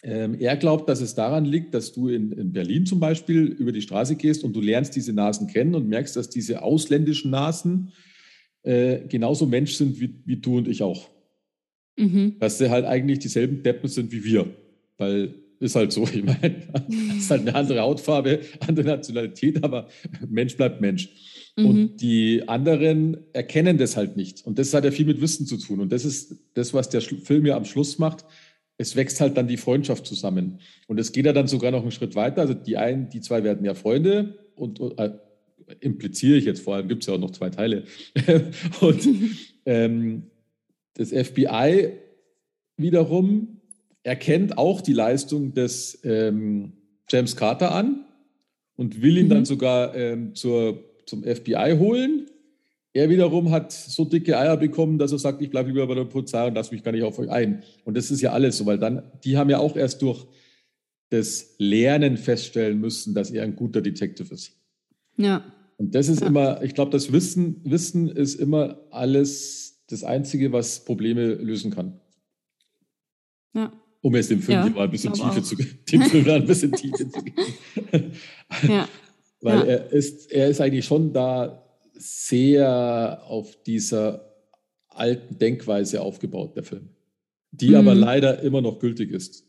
er 0.00 0.56
glaubt, 0.56 0.88
dass 0.88 1.00
es 1.00 1.14
daran 1.14 1.44
liegt, 1.44 1.74
dass 1.74 1.92
du 1.92 2.08
in, 2.08 2.30
in, 2.32 2.52
Berlin 2.52 2.86
zum 2.86 3.00
Beispiel 3.00 3.46
über 3.46 3.72
die 3.72 3.82
Straße 3.82 4.14
gehst 4.14 4.44
und 4.44 4.54
du 4.54 4.60
lernst 4.60 4.94
diese 4.94 5.12
Nasen 5.12 5.48
kennen 5.48 5.74
und 5.74 5.88
merkst, 5.88 6.14
dass 6.14 6.30
diese 6.30 6.62
ausländischen 6.62 7.32
Nasen 7.32 7.92
äh, 8.62 9.00
genauso 9.08 9.46
Mensch 9.46 9.74
sind 9.74 10.00
wie, 10.00 10.14
wie, 10.24 10.36
du 10.36 10.58
und 10.58 10.68
ich 10.68 10.82
auch. 10.82 11.08
Mhm. 11.96 12.36
Dass 12.38 12.58
sie 12.58 12.70
halt 12.70 12.84
eigentlich 12.84 13.18
dieselben 13.18 13.62
Deppen 13.64 13.88
sind 13.88 14.12
wie 14.12 14.22
wir. 14.22 14.46
Weil 14.98 15.34
ist 15.60 15.74
halt 15.74 15.92
so, 15.92 16.04
ich 16.12 16.22
meine, 16.22 16.68
ist 17.16 17.30
halt 17.30 17.42
eine 17.42 17.54
andere 17.54 17.80
Hautfarbe, 17.80 18.40
andere 18.60 18.86
Nationalität, 18.86 19.64
aber 19.64 19.88
Mensch 20.28 20.56
bleibt 20.56 20.80
Mensch. 20.80 21.08
Mhm. 21.56 21.66
Und 21.66 21.96
die 21.96 22.44
anderen 22.46 23.16
erkennen 23.32 23.78
das 23.78 23.96
halt 23.96 24.16
nicht. 24.16 24.46
Und 24.46 24.58
das 24.58 24.72
hat 24.74 24.84
ja 24.84 24.92
viel 24.92 25.06
mit 25.06 25.20
Wissen 25.20 25.46
zu 25.46 25.56
tun. 25.56 25.80
Und 25.80 25.90
das 25.90 26.04
ist 26.04 26.36
das, 26.54 26.72
was 26.72 26.88
der 26.88 27.00
Film 27.00 27.46
ja 27.46 27.56
am 27.56 27.64
Schluss 27.64 27.98
macht 27.98 28.24
es 28.78 28.94
wächst 28.94 29.20
halt 29.20 29.36
dann 29.36 29.48
die 29.48 29.56
Freundschaft 29.56 30.06
zusammen. 30.06 30.60
Und 30.86 30.98
es 30.98 31.12
geht 31.12 31.26
ja 31.26 31.32
dann 31.32 31.48
sogar 31.48 31.72
noch 31.72 31.82
einen 31.82 31.90
Schritt 31.90 32.14
weiter. 32.14 32.40
Also 32.40 32.54
die 32.54 32.76
einen, 32.76 33.10
die 33.10 33.20
zwei 33.20 33.42
werden 33.42 33.64
ja 33.64 33.74
Freunde 33.74 34.38
und 34.54 34.80
äh, 34.98 35.10
impliziere 35.80 36.38
ich 36.38 36.44
jetzt 36.44 36.62
vor 36.62 36.76
allem, 36.76 36.88
gibt 36.88 37.02
es 37.02 37.08
ja 37.08 37.14
auch 37.14 37.18
noch 37.18 37.32
zwei 37.32 37.50
Teile. 37.50 37.82
und 38.80 39.08
ähm, 39.66 40.30
das 40.94 41.10
FBI 41.10 41.92
wiederum 42.76 43.60
erkennt 44.04 44.56
auch 44.56 44.80
die 44.80 44.92
Leistung 44.92 45.52
des 45.52 46.00
ähm, 46.04 46.72
James 47.10 47.36
Carter 47.36 47.74
an 47.74 48.04
und 48.76 49.02
will 49.02 49.18
ihn 49.18 49.26
mhm. 49.26 49.30
dann 49.30 49.44
sogar 49.44 49.94
ähm, 49.96 50.36
zur, 50.36 50.84
zum 51.04 51.24
FBI 51.24 51.74
holen 51.78 52.27
er 52.92 53.08
wiederum 53.08 53.50
hat 53.50 53.72
so 53.72 54.04
dicke 54.04 54.36
Eier 54.38 54.56
bekommen, 54.56 54.98
dass 54.98 55.12
er 55.12 55.18
sagt, 55.18 55.42
ich 55.42 55.50
bleibe 55.50 55.68
lieber 55.68 55.86
bei 55.86 55.94
der 55.94 56.04
Polizei 56.04 56.46
und 56.46 56.54
lasse 56.54 56.74
mich 56.74 56.82
gar 56.82 56.92
nicht 56.92 57.04
auf 57.04 57.18
euch 57.18 57.30
ein. 57.30 57.62
Und 57.84 57.96
das 57.96 58.10
ist 58.10 58.20
ja 58.20 58.32
alles 58.32 58.56
so, 58.58 58.66
weil 58.66 58.78
dann, 58.78 59.02
die 59.24 59.36
haben 59.36 59.50
ja 59.50 59.58
auch 59.58 59.76
erst 59.76 60.02
durch 60.02 60.26
das 61.10 61.54
Lernen 61.58 62.16
feststellen 62.16 62.80
müssen, 62.80 63.14
dass 63.14 63.30
er 63.30 63.44
ein 63.44 63.56
guter 63.56 63.80
Detective 63.80 64.32
ist. 64.32 64.52
Ja. 65.16 65.44
Und 65.76 65.94
das 65.94 66.08
ist 66.08 66.20
ja. 66.20 66.26
immer, 66.26 66.62
ich 66.62 66.74
glaube, 66.74 66.90
das 66.90 67.12
Wissen, 67.12 67.60
Wissen 67.64 68.08
ist 68.08 68.34
immer 68.34 68.80
alles 68.90 69.84
das 69.88 70.04
Einzige, 70.04 70.52
was 70.52 70.84
Probleme 70.84 71.34
lösen 71.34 71.70
kann. 71.70 72.00
Ja. 73.54 73.72
Um 74.00 74.14
jetzt 74.14 74.30
dem 74.30 74.42
Film 74.42 74.58
ja, 74.58 74.68
mal 74.68 74.84
ein 74.84 74.90
bisschen 74.90 75.12
Tiefe 75.12 75.42
zu 75.42 75.56
dem 75.92 76.02
Film 76.02 76.28
ein 76.28 76.46
bisschen 76.46 76.72
Tiefe 76.74 77.08
zu 77.08 77.22
geben. 77.22 78.12
ja. 78.68 78.88
Weil 79.40 79.58
ja. 79.58 79.64
er 79.64 79.92
ist, 79.92 80.32
er 80.32 80.48
ist 80.48 80.60
eigentlich 80.60 80.84
schon 80.84 81.12
da 81.12 81.67
sehr 81.98 83.22
auf 83.26 83.62
dieser 83.62 84.34
alten 84.88 85.38
Denkweise 85.38 86.00
aufgebaut, 86.02 86.56
der 86.56 86.64
Film. 86.64 86.88
Die 87.50 87.70
mhm. 87.70 87.76
aber 87.76 87.94
leider 87.94 88.40
immer 88.42 88.60
noch 88.60 88.78
gültig 88.78 89.10
ist. 89.10 89.44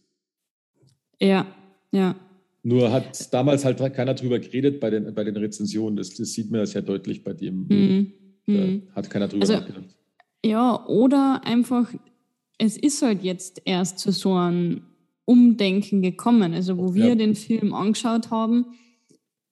Ja, 1.20 1.48
ja. 1.92 2.16
Nur 2.64 2.92
hat 2.92 3.34
damals 3.34 3.66
halt 3.66 3.80
keiner 3.94 4.14
drüber 4.14 4.40
geredet 4.40 4.80
bei 4.80 4.90
den, 4.90 5.14
bei 5.14 5.24
den 5.24 5.38
Rezensionen. 5.38 5.96
Das, 5.96 6.14
das 6.14 6.34
sieht 6.34 6.52
man 6.52 6.62
ja 6.62 6.66
sehr 6.66 6.82
deutlich 6.82 7.24
bei 7.24 7.34
dem. 7.34 7.68
Mhm. 7.68 8.14
mhm. 8.46 8.84
hat 8.94 9.10
keiner 9.10 9.28
drüber 9.28 9.44
also, 9.44 9.54
nachgedacht. 9.54 9.96
Ja, 10.46 10.86
oder 10.88 11.42
einfach, 11.46 11.94
es 12.58 12.78
ist 12.78 13.02
halt 13.02 13.24
jetzt 13.24 13.62
erst 13.66 14.00
zu 14.00 14.12
so 14.12 14.34
einem 14.34 14.84
Umdenken 15.26 16.02
gekommen. 16.02 16.54
Also, 16.54 16.78
wo 16.78 16.94
wir 16.94 17.10
ja. 17.10 17.16
den 17.16 17.36
Film 17.36 17.74
angeschaut 17.74 18.32
haben, 18.32 18.66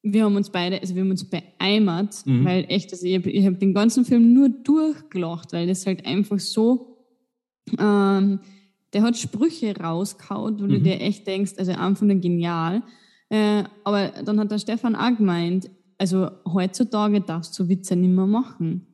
wir 0.02 0.24
haben 0.24 0.36
uns 0.36 0.50
beide, 0.50 0.80
also 0.80 0.94
wir 0.94 1.02
haben 1.02 1.10
uns 1.10 1.28
beeimert, 1.28 2.24
mhm. 2.24 2.44
weil 2.44 2.64
echt, 2.68 2.92
also 2.92 3.06
ich 3.06 3.16
habe 3.16 3.30
hab 3.30 3.58
den 3.58 3.74
ganzen 3.74 4.04
Film 4.04 4.32
nur 4.32 4.48
durchgelacht, 4.48 5.52
weil 5.52 5.66
das 5.66 5.86
halt 5.86 6.06
einfach 6.06 6.38
so, 6.38 6.98
ähm, 7.78 8.40
der 8.92 9.02
hat 9.02 9.16
Sprüche 9.16 9.76
rausgehaut, 9.76 10.60
wo 10.60 10.64
mhm. 10.64 10.70
du 10.70 10.80
dir 10.80 11.00
echt 11.00 11.26
denkst, 11.26 11.54
also 11.58 11.72
einfach 11.72 12.06
nur 12.06 12.16
genial. 12.16 12.82
Äh, 13.28 13.64
aber 13.84 14.12
dann 14.24 14.40
hat 14.40 14.50
der 14.50 14.58
Stefan 14.58 14.96
auch 14.96 15.16
gemeint, 15.16 15.70
also 15.98 16.30
heutzutage 16.46 17.20
darfst 17.20 17.58
du 17.58 17.68
Witze 17.68 17.96
nicht 17.96 18.14
mehr 18.14 18.26
machen. 18.26 18.86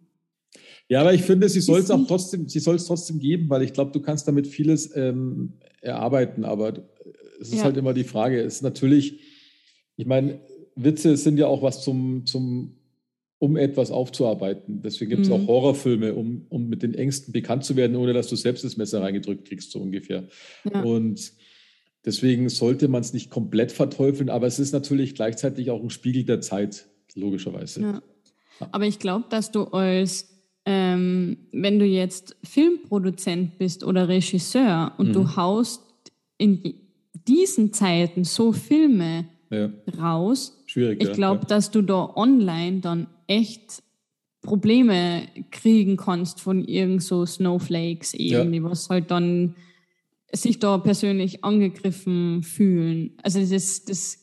Ja, 0.89 1.01
aber 1.01 1.15
ich 1.15 1.23
finde, 1.23 1.49
sie 1.49 1.61
soll 1.61 1.81
es 1.81 1.91
auch 1.91 2.07
trotzdem, 2.07 2.49
sie 2.49 2.59
soll 2.59 2.77
es 2.77 2.87
trotzdem 2.87 3.19
geben, 3.19 3.49
weil 3.49 3.63
ich 3.63 3.73
glaube, 3.73 3.93
du 3.93 4.01
kannst 4.01 4.27
damit 4.29 4.47
vieles 4.47 4.95
ähm, 4.97 5.55
erarbeiten, 5.81 6.45
aber 6.45 6.75
es 7.41 7.49
ist 7.49 7.59
ja. 7.59 7.65
halt 7.65 7.77
immer 7.77 7.95
die 7.95 8.05
Frage, 8.05 8.41
es 8.41 8.57
ist 8.57 8.63
natürlich, 8.63 9.21
ich 9.97 10.07
meine, 10.07 10.41
Witze 10.77 11.17
sind 11.17 11.39
ja 11.39 11.47
auch 11.47 11.63
was 11.63 11.83
zum, 11.83 12.27
zum 12.27 12.77
um 13.39 13.57
etwas 13.57 13.91
aufzuarbeiten. 13.91 14.81
Deswegen 14.83 15.11
gibt 15.11 15.23
es 15.23 15.29
mhm. 15.29 15.35
auch 15.35 15.47
Horrorfilme, 15.47 16.15
um, 16.15 16.47
um 16.49 16.69
mit 16.69 16.83
den 16.83 16.95
Ängsten 16.95 17.33
bekannt 17.33 17.65
zu 17.65 17.77
werden, 17.77 17.97
ohne 17.97 18.15
dass 18.15 18.29
du 18.29 18.37
selbst 18.37 18.65
das 18.65 18.77
Messer 18.77 19.03
reingedrückt 19.03 19.47
kriegst, 19.47 19.71
so 19.71 19.81
ungefähr. 19.81 20.29
Ja. 20.73 20.83
Und 20.83 21.33
deswegen 22.07 22.49
sollte 22.49 22.89
man 22.89 23.03
es 23.03 23.13
nicht 23.13 23.31
komplett 23.31 23.71
verteufeln, 23.71 24.31
aber 24.31 24.47
es 24.47 24.59
ist 24.59 24.73
natürlich 24.73 25.15
gleichzeitig 25.15 25.71
auch 25.71 25.83
ein 25.83 25.91
Spiegel 25.91 26.25
der 26.25 26.41
Zeit, 26.41 26.87
logischerweise. 27.15 27.83
Ja. 27.83 28.03
Aber 28.71 28.87
ich 28.87 28.99
glaube, 28.99 29.27
dass 29.29 29.51
du 29.51 29.65
als, 29.65 30.29
ähm, 30.65 31.37
wenn 31.53 31.79
du 31.79 31.85
jetzt 31.85 32.37
Filmproduzent 32.45 33.59
bist 33.59 33.85
oder 33.85 34.09
Regisseur 34.09 34.93
und 34.97 35.09
mhm. 35.09 35.13
du 35.13 35.37
haust 35.37 35.83
in 36.39 36.75
diesen 37.27 37.73
Zeiten 37.73 38.25
so 38.25 38.53
Filme 38.53 39.27
ja. 39.51 39.71
raus, 39.99 40.64
Schwierig, 40.75 41.01
ich 41.01 41.13
glaube, 41.13 41.43
ja. 41.43 41.47
dass 41.47 41.71
du 41.71 41.83
da 41.83 42.17
online 42.17 42.81
dann 42.81 43.07
echt 43.29 43.85
Probleme 44.43 45.29
kriegen 45.53 45.97
kannst 45.97 46.41
von 46.41 46.65
irgend 46.65 47.01
so 47.01 47.25
Snowflakes 47.25 48.13
irgendwie, 48.13 48.57
ja. 48.57 48.65
was 48.65 48.91
halt 48.91 49.13
dann 49.13 49.55
sich 50.33 50.59
da 50.59 50.79
persönlich 50.79 51.45
angegriffen 51.45 52.43
fühlen. 52.43 53.13
Also 53.23 53.39
das, 53.39 53.85
das 53.85 54.19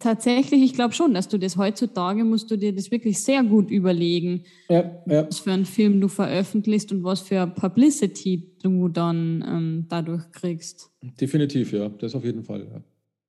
tatsächlich, 0.00 0.64
ich 0.64 0.72
glaube 0.72 0.94
schon, 0.94 1.14
dass 1.14 1.28
du 1.28 1.38
das 1.38 1.56
heutzutage 1.56 2.24
musst 2.24 2.50
du 2.50 2.56
dir 2.56 2.74
das 2.74 2.90
wirklich 2.90 3.20
sehr 3.20 3.44
gut 3.44 3.70
überlegen, 3.70 4.42
ja, 4.68 5.00
ja. 5.06 5.28
was 5.28 5.38
für 5.38 5.52
einen 5.52 5.64
Film 5.64 6.00
du 6.00 6.08
veröffentlichst 6.08 6.90
und 6.90 7.04
was 7.04 7.20
für 7.20 7.46
Publicity 7.46 8.50
du 8.64 8.88
dann 8.88 9.44
ähm, 9.46 9.86
dadurch 9.88 10.28
kriegst. 10.32 10.90
Definitiv, 11.20 11.72
ja, 11.72 11.88
das 11.88 12.16
auf 12.16 12.24
jeden 12.24 12.42
Fall. 12.42 12.66
Ja. 12.68 12.82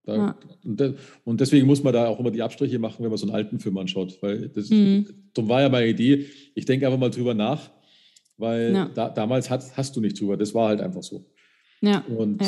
Da, 0.07 0.15
ja. 0.15 0.93
und, 1.25 1.41
deswegen 1.41 1.67
muss 1.67 1.83
man 1.83 1.91
da 1.91 2.07
auch 2.07 2.17
immer 2.17 2.31
die 2.31 2.41
Abstriche 2.41 2.79
machen, 2.79 3.03
wenn 3.03 3.09
man 3.09 3.17
so 3.17 3.25
einen 3.25 3.35
alten 3.35 3.59
Film 3.59 3.77
anschaut. 3.77 4.17
Weil 4.21 4.47
das, 4.47 4.69
mhm. 4.69 5.05
das 5.33 5.49
war 5.49 5.61
ja 5.61 5.67
meine 5.67 5.89
Idee. 5.89 6.27
Ich 6.55 6.63
denke 6.63 6.85
einfach 6.85 6.97
mal 6.97 7.09
drüber 7.09 7.33
nach, 7.33 7.69
weil 8.37 8.73
ja. 8.73 8.89
da, 8.95 9.09
damals 9.09 9.49
hast, 9.49 9.75
hast 9.75 9.97
du 9.97 9.99
nicht 9.99 10.17
drüber. 10.17 10.37
Das 10.37 10.53
war 10.53 10.69
halt 10.69 10.79
einfach 10.79 11.03
so. 11.03 11.29
Ja. 11.81 12.05
Und 12.05 12.41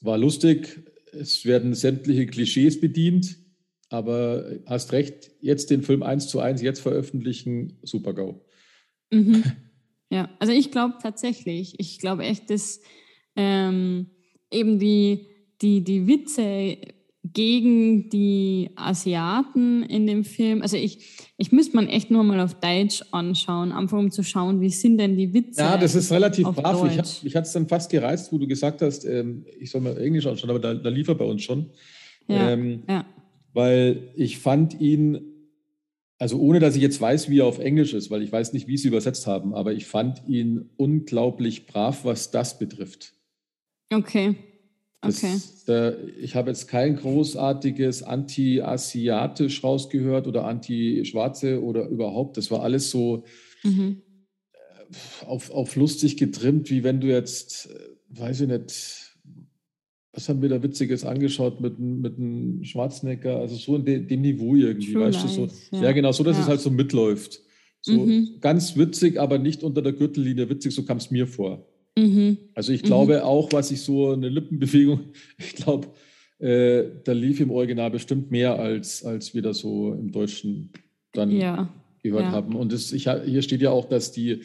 war 0.00 0.16
lustig. 0.16 0.82
Es 1.12 1.44
werden 1.44 1.74
sämtliche 1.74 2.24
Klischees 2.24 2.80
bedient. 2.80 3.36
Aber 3.90 4.46
hast 4.64 4.92
recht, 4.92 5.30
jetzt 5.42 5.68
den 5.68 5.82
Film 5.82 6.02
eins 6.02 6.28
zu 6.28 6.40
eins 6.40 6.62
jetzt 6.62 6.80
veröffentlichen, 6.80 7.80
super 7.82 8.14
GAU. 8.14 8.40
Mhm. 9.10 9.44
Ja, 10.10 10.30
also 10.38 10.52
ich 10.52 10.70
glaube 10.70 10.94
tatsächlich, 11.02 11.74
ich 11.80 11.98
glaube 11.98 12.22
echt, 12.22 12.48
dass 12.48 12.80
ähm, 13.34 14.10
eben 14.52 14.78
die, 14.78 15.26
die, 15.60 15.82
die 15.82 16.06
Witze 16.06 16.76
gegen 17.34 18.08
die 18.08 18.70
Asiaten 18.76 19.82
in 19.82 20.06
dem 20.06 20.24
Film. 20.24 20.62
Also 20.62 20.76
ich, 20.76 21.28
ich 21.36 21.52
müsste 21.52 21.76
man 21.76 21.88
echt 21.88 22.10
nur 22.10 22.22
mal 22.22 22.40
auf 22.40 22.54
Deutsch 22.54 23.02
anschauen, 23.10 23.72
einfach 23.72 23.98
um 23.98 24.10
zu 24.10 24.22
schauen, 24.22 24.60
wie 24.60 24.70
sind 24.70 24.98
denn 24.98 25.16
die 25.16 25.34
Witze. 25.34 25.60
Ja, 25.60 25.76
das 25.76 25.96
ist 25.96 26.10
relativ 26.12 26.46
brav. 26.46 26.80
Deutsch. 26.80 26.92
Ich, 26.92 26.98
hab, 26.98 27.24
mich 27.24 27.36
hat 27.36 27.44
es 27.44 27.52
dann 27.52 27.68
fast 27.68 27.90
gereizt, 27.90 28.32
wo 28.32 28.38
du 28.38 28.46
gesagt 28.46 28.82
hast, 28.82 29.04
ähm, 29.04 29.44
ich 29.58 29.70
soll 29.70 29.80
mal 29.80 29.98
Englisch 29.98 30.26
anschauen, 30.26 30.50
aber 30.50 30.60
da, 30.60 30.74
da 30.74 30.88
lief 30.88 31.08
er 31.08 31.16
bei 31.16 31.24
uns 31.24 31.42
schon. 31.42 31.70
Ja, 32.28 32.50
ähm, 32.50 32.84
ja. 32.88 33.04
Weil 33.52 34.12
ich 34.14 34.38
fand 34.38 34.80
ihn, 34.80 35.20
also 36.18 36.38
ohne 36.38 36.60
dass 36.60 36.76
ich 36.76 36.82
jetzt 36.82 37.00
weiß, 37.00 37.28
wie 37.30 37.40
er 37.40 37.46
auf 37.46 37.58
Englisch 37.58 37.94
ist, 37.94 38.10
weil 38.10 38.22
ich 38.22 38.30
weiß 38.30 38.52
nicht, 38.52 38.68
wie 38.68 38.78
sie 38.78 38.88
übersetzt 38.88 39.26
haben, 39.26 39.54
aber 39.54 39.72
ich 39.72 39.86
fand 39.86 40.22
ihn 40.28 40.70
unglaublich 40.76 41.66
brav, 41.66 42.04
was 42.04 42.30
das 42.30 42.60
betrifft. 42.60 43.12
Okay. 43.92 44.36
Das, 45.04 45.22
okay. 45.22 45.36
Äh, 45.68 46.10
ich 46.20 46.34
habe 46.34 46.50
jetzt 46.50 46.68
kein 46.68 46.96
großartiges 46.96 48.02
anti-asiatisch 48.02 49.62
rausgehört 49.62 50.26
oder 50.26 50.44
anti-schwarze 50.44 51.62
oder 51.62 51.88
überhaupt. 51.88 52.36
Das 52.36 52.50
war 52.50 52.62
alles 52.62 52.90
so 52.90 53.24
mhm. 53.62 54.02
Äh, 54.52 55.26
auf, 55.26 55.50
auf 55.50 55.76
lustig 55.76 56.16
getrimmt, 56.16 56.70
wie 56.70 56.84
wenn 56.84 57.00
du 57.00 57.08
jetzt, 57.08 57.70
äh, 57.70 58.18
weiß 58.20 58.42
ich 58.42 58.48
nicht, 58.48 59.04
was 60.12 60.28
haben 60.28 60.42
wir 60.42 60.48
da 60.48 60.62
Witziges 60.62 61.04
angeschaut 61.04 61.60
mit, 61.60 61.78
mit 61.78 62.18
einem 62.18 62.62
Schwarzenegger, 62.62 63.38
also 63.38 63.56
so 63.56 63.76
in 63.76 63.84
de, 63.84 64.00
dem 64.00 64.20
Niveau 64.20 64.54
irgendwie, 64.54 64.92
True 64.92 65.06
weißt 65.06 65.22
Life, 65.22 65.40
du, 65.40 65.48
so. 65.48 65.76
Ja. 65.76 65.82
ja. 65.84 65.92
genau, 65.92 66.12
so, 66.12 66.22
dass 66.22 66.36
ja. 66.36 66.42
es 66.42 66.48
halt 66.48 66.60
so 66.60 66.70
mitläuft. 66.70 67.40
So 67.80 67.92
mhm. 67.92 68.38
ganz 68.40 68.76
witzig, 68.76 69.20
aber 69.20 69.38
nicht 69.38 69.62
unter 69.62 69.82
der 69.82 69.92
Gürtellinie 69.92 70.48
witzig, 70.48 70.74
so 70.74 70.84
kam 70.84 70.96
es 70.96 71.10
mir 71.10 71.26
vor. 71.26 71.66
Mhm. 71.96 72.38
Also 72.54 72.72
ich 72.72 72.82
glaube 72.82 73.18
mhm. 73.18 73.22
auch, 73.22 73.52
was 73.52 73.70
ich 73.70 73.80
so 73.82 74.10
eine 74.10 74.28
Lippenbewegung, 74.28 75.00
ich 75.38 75.54
glaube, 75.54 75.88
äh, 76.38 76.84
da 77.04 77.12
lief 77.12 77.40
im 77.40 77.50
Original 77.50 77.90
bestimmt 77.90 78.30
mehr 78.30 78.58
als, 78.58 79.04
als 79.04 79.34
wir 79.34 79.42
das 79.42 79.58
so 79.58 79.92
im 79.92 80.10
Deutschen 80.10 80.70
dann 81.12 81.30
ja. 81.30 81.72
gehört 82.02 82.22
ja. 82.22 82.32
haben. 82.32 82.56
Und 82.56 82.72
das, 82.72 82.92
ich, 82.92 83.08
hier 83.08 83.42
steht 83.42 83.62
ja 83.62 83.70
auch, 83.70 83.88
dass 83.88 84.12
die, 84.12 84.40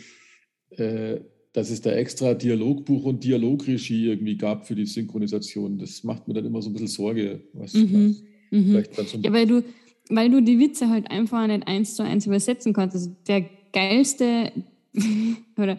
äh, 0.72 1.20
dass 1.54 1.72
es 1.72 1.82
da 1.82 1.92
extra 1.92 2.36
Dialogbuch 2.36 3.06
und 3.06 3.24
Dialogregie 3.24 4.06
irgendwie 4.06 4.38
gab 4.38 4.68
für 4.68 4.76
die 4.76 4.86
Synchronisation. 4.86 5.80
Das 5.80 6.04
macht 6.04 6.28
mir 6.28 6.36
dann 6.36 6.46
immer 6.46 6.62
so 6.62 6.70
ein 6.70 6.74
bisschen 6.74 6.88
Sorge. 6.88 7.42
Was 7.54 7.74
mhm. 7.74 8.18
Mhm. 8.52 8.84
So 8.96 9.18
ja, 9.18 9.34
weil 9.34 9.48
du, 9.48 9.64
weil 10.10 10.30
du 10.30 10.42
die 10.42 10.60
Witze 10.60 10.90
halt 10.90 11.10
einfach 11.10 11.48
nicht 11.48 11.68
eins 11.68 11.96
zu 11.96 12.04
eins 12.04 12.28
übersetzen 12.28 12.74
kannst. 12.74 12.96
Also 12.96 13.16
der 13.28 13.46
geilste 13.74 14.52
oder 15.58 15.78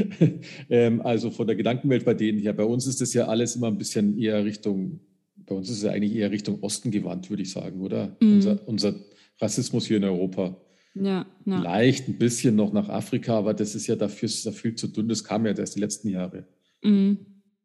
ähm, 0.70 1.00
also 1.02 1.30
von 1.30 1.46
der 1.46 1.56
Gedankenwelt 1.56 2.04
bei 2.04 2.14
denen 2.14 2.38
her. 2.38 2.52
Bei 2.52 2.64
uns 2.64 2.86
ist 2.86 3.00
das 3.00 3.14
ja 3.14 3.26
alles 3.26 3.56
immer 3.56 3.68
ein 3.68 3.78
bisschen 3.78 4.18
eher 4.18 4.44
Richtung, 4.44 5.00
bei 5.36 5.54
uns 5.54 5.70
ist 5.70 5.78
es 5.78 5.82
ja 5.82 5.92
eigentlich 5.92 6.14
eher 6.14 6.30
Richtung 6.30 6.62
Osten 6.62 6.90
gewandt, 6.90 7.30
würde 7.30 7.42
ich 7.42 7.50
sagen, 7.50 7.80
oder? 7.80 8.16
Mhm. 8.20 8.34
Unser, 8.34 8.68
unser 8.68 8.94
Rassismus 9.40 9.86
hier 9.86 9.98
in 9.98 10.04
Europa. 10.04 10.60
Ja, 10.94 11.26
ja. 11.44 11.60
Vielleicht 11.60 12.08
ein 12.08 12.18
bisschen 12.18 12.56
noch 12.56 12.72
nach 12.72 12.88
Afrika, 12.88 13.38
aber 13.38 13.54
das 13.54 13.74
ist 13.74 13.86
ja 13.86 13.96
dafür 13.96 14.26
ist 14.26 14.44
ja 14.44 14.52
viel 14.52 14.74
zu 14.74 14.88
dünn. 14.88 15.08
Das 15.08 15.24
kam 15.24 15.46
ja 15.46 15.52
erst 15.52 15.76
die 15.76 15.80
letzten 15.80 16.08
Jahre. 16.08 16.46
Mhm. 16.82 17.18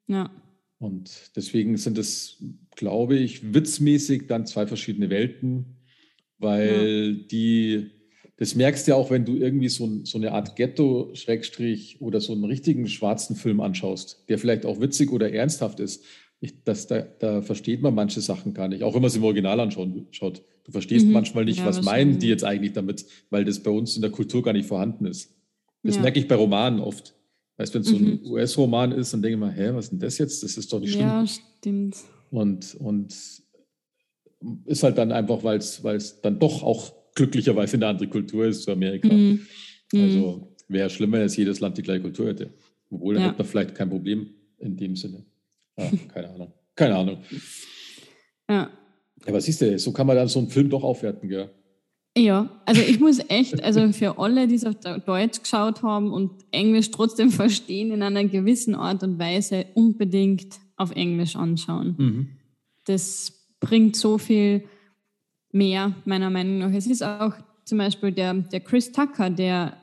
Ja. 0.07 0.31
Und 0.79 1.31
deswegen 1.35 1.77
sind 1.77 1.97
es, 1.97 2.43
glaube 2.75 3.15
ich, 3.15 3.53
witzmäßig 3.53 4.27
dann 4.27 4.45
zwei 4.45 4.67
verschiedene 4.67 5.09
Welten, 5.09 5.77
weil 6.37 7.15
ja. 7.17 7.27
die, 7.31 7.91
das 8.37 8.55
merkst 8.55 8.87
du 8.87 8.91
ja 8.91 8.97
auch, 8.97 9.11
wenn 9.11 9.25
du 9.25 9.35
irgendwie 9.35 9.69
so, 9.69 9.87
so 10.03 10.17
eine 10.17 10.31
Art 10.31 10.55
Ghetto-Schrägstrich 10.55 12.01
oder 12.01 12.19
so 12.19 12.33
einen 12.33 12.45
richtigen 12.45 12.87
schwarzen 12.87 13.35
Film 13.35 13.59
anschaust, 13.61 14.23
der 14.27 14.39
vielleicht 14.39 14.65
auch 14.65 14.81
witzig 14.81 15.11
oder 15.11 15.31
ernsthaft 15.31 15.79
ist. 15.79 16.03
Ich, 16.39 16.63
das, 16.63 16.87
da, 16.87 17.01
da 17.01 17.41
versteht 17.41 17.81
man 17.81 17.93
manche 17.93 18.21
Sachen 18.21 18.53
gar 18.53 18.67
nicht, 18.67 18.83
auch 18.83 18.95
wenn 18.95 19.01
man 19.01 19.07
es 19.07 19.15
im 19.15 19.23
Original 19.23 19.59
anschaut. 19.59 20.43
Du 20.65 20.71
verstehst 20.71 21.05
mhm. 21.05 21.13
manchmal 21.13 21.45
nicht, 21.45 21.59
ja, 21.59 21.65
was 21.65 21.83
meinen 21.83 22.19
die 22.19 22.27
jetzt 22.27 22.43
eigentlich 22.43 22.73
damit, 22.73 23.05
weil 23.29 23.45
das 23.45 23.61
bei 23.61 23.71
uns 23.71 23.95
in 23.95 24.01
der 24.01 24.11
Kultur 24.11 24.41
gar 24.43 24.53
nicht 24.53 24.67
vorhanden 24.67 25.05
ist. 25.05 25.33
Das 25.83 25.95
ja. 25.95 26.01
merke 26.01 26.19
ich 26.19 26.27
bei 26.27 26.35
Romanen 26.35 26.79
oft. 26.79 27.15
Weißt 27.57 27.73
du, 27.73 27.75
wenn 27.75 27.81
es 27.83 27.89
so 27.89 27.97
ein 27.97 28.19
mhm. 28.23 28.31
US-Roman 28.31 28.91
ist, 28.93 29.13
dann 29.13 29.21
denke 29.21 29.35
ich 29.35 29.39
mal, 29.39 29.53
hä, 29.53 29.69
was 29.73 29.85
ist 29.85 29.91
denn 29.91 29.99
das 29.99 30.17
jetzt? 30.17 30.41
Das 30.43 30.57
ist 30.57 30.73
doch 30.73 30.79
nicht 30.79 30.93
schlimm. 30.93 31.07
Ja, 31.07 31.25
stimmt. 31.27 31.97
Und, 32.31 32.75
und 32.75 33.15
ist 34.65 34.83
halt 34.83 34.97
dann 34.97 35.11
einfach, 35.11 35.43
weil 35.43 35.59
es 35.59 36.21
dann 36.21 36.39
doch 36.39 36.63
auch 36.63 36.93
glücklicherweise 37.15 37.77
eine 37.77 37.87
andere 37.87 38.07
Kultur 38.07 38.45
ist 38.45 38.63
zu 38.63 38.71
Amerika. 38.71 39.13
Mhm. 39.13 39.45
Also 39.93 40.55
wäre 40.67 40.89
schlimmer, 40.89 41.19
als 41.19 41.37
jedes 41.37 41.59
Land 41.59 41.77
die 41.77 41.83
gleiche 41.83 42.01
Kultur 42.01 42.27
hätte. 42.27 42.53
Obwohl, 42.89 43.15
dann 43.15 43.23
ja. 43.23 43.29
hätte 43.29 43.39
man 43.39 43.47
vielleicht 43.47 43.75
kein 43.75 43.89
Problem 43.89 44.29
in 44.59 44.77
dem 44.77 44.95
Sinne. 44.95 45.25
Ja, 45.77 45.91
keine 46.13 46.29
Ahnung. 46.29 46.53
Keine 46.75 46.95
Ahnung. 46.95 47.17
Ja. 48.49 48.69
Aber 49.25 49.41
siehst 49.41 49.61
du, 49.61 49.77
so 49.79 49.91
kann 49.91 50.07
man 50.07 50.15
dann 50.15 50.27
so 50.27 50.39
einen 50.39 50.49
Film 50.49 50.69
doch 50.69 50.83
aufwerten, 50.83 51.29
gell? 51.29 51.49
Ja, 52.15 52.61
also 52.65 52.81
ich 52.81 52.99
muss 52.99 53.19
echt, 53.27 53.63
also 53.63 53.91
für 53.91 54.19
alle, 54.19 54.47
die 54.47 54.55
es 54.55 54.65
auf 54.65 54.75
Deutsch 55.05 55.41
geschaut 55.41 55.81
haben 55.81 56.11
und 56.11 56.31
Englisch 56.51 56.91
trotzdem 56.91 57.31
verstehen, 57.31 57.91
in 57.91 58.03
einer 58.03 58.25
gewissen 58.25 58.75
Art 58.75 59.01
und 59.01 59.17
Weise 59.17 59.65
unbedingt 59.73 60.59
auf 60.75 60.91
Englisch 60.91 61.35
anschauen. 61.35 61.95
Mhm. 61.97 62.27
Das 62.85 63.47
bringt 63.59 63.95
so 63.95 64.17
viel 64.17 64.63
mehr, 65.53 65.93
meiner 66.03 66.29
Meinung 66.29 66.57
nach. 66.59 66.73
Es 66.73 66.87
ist 66.87 67.03
auch 67.03 67.33
zum 67.63 67.77
Beispiel 67.77 68.11
der, 68.11 68.33
der 68.33 68.59
Chris 68.59 68.91
Tucker, 68.91 69.29
der 69.29 69.77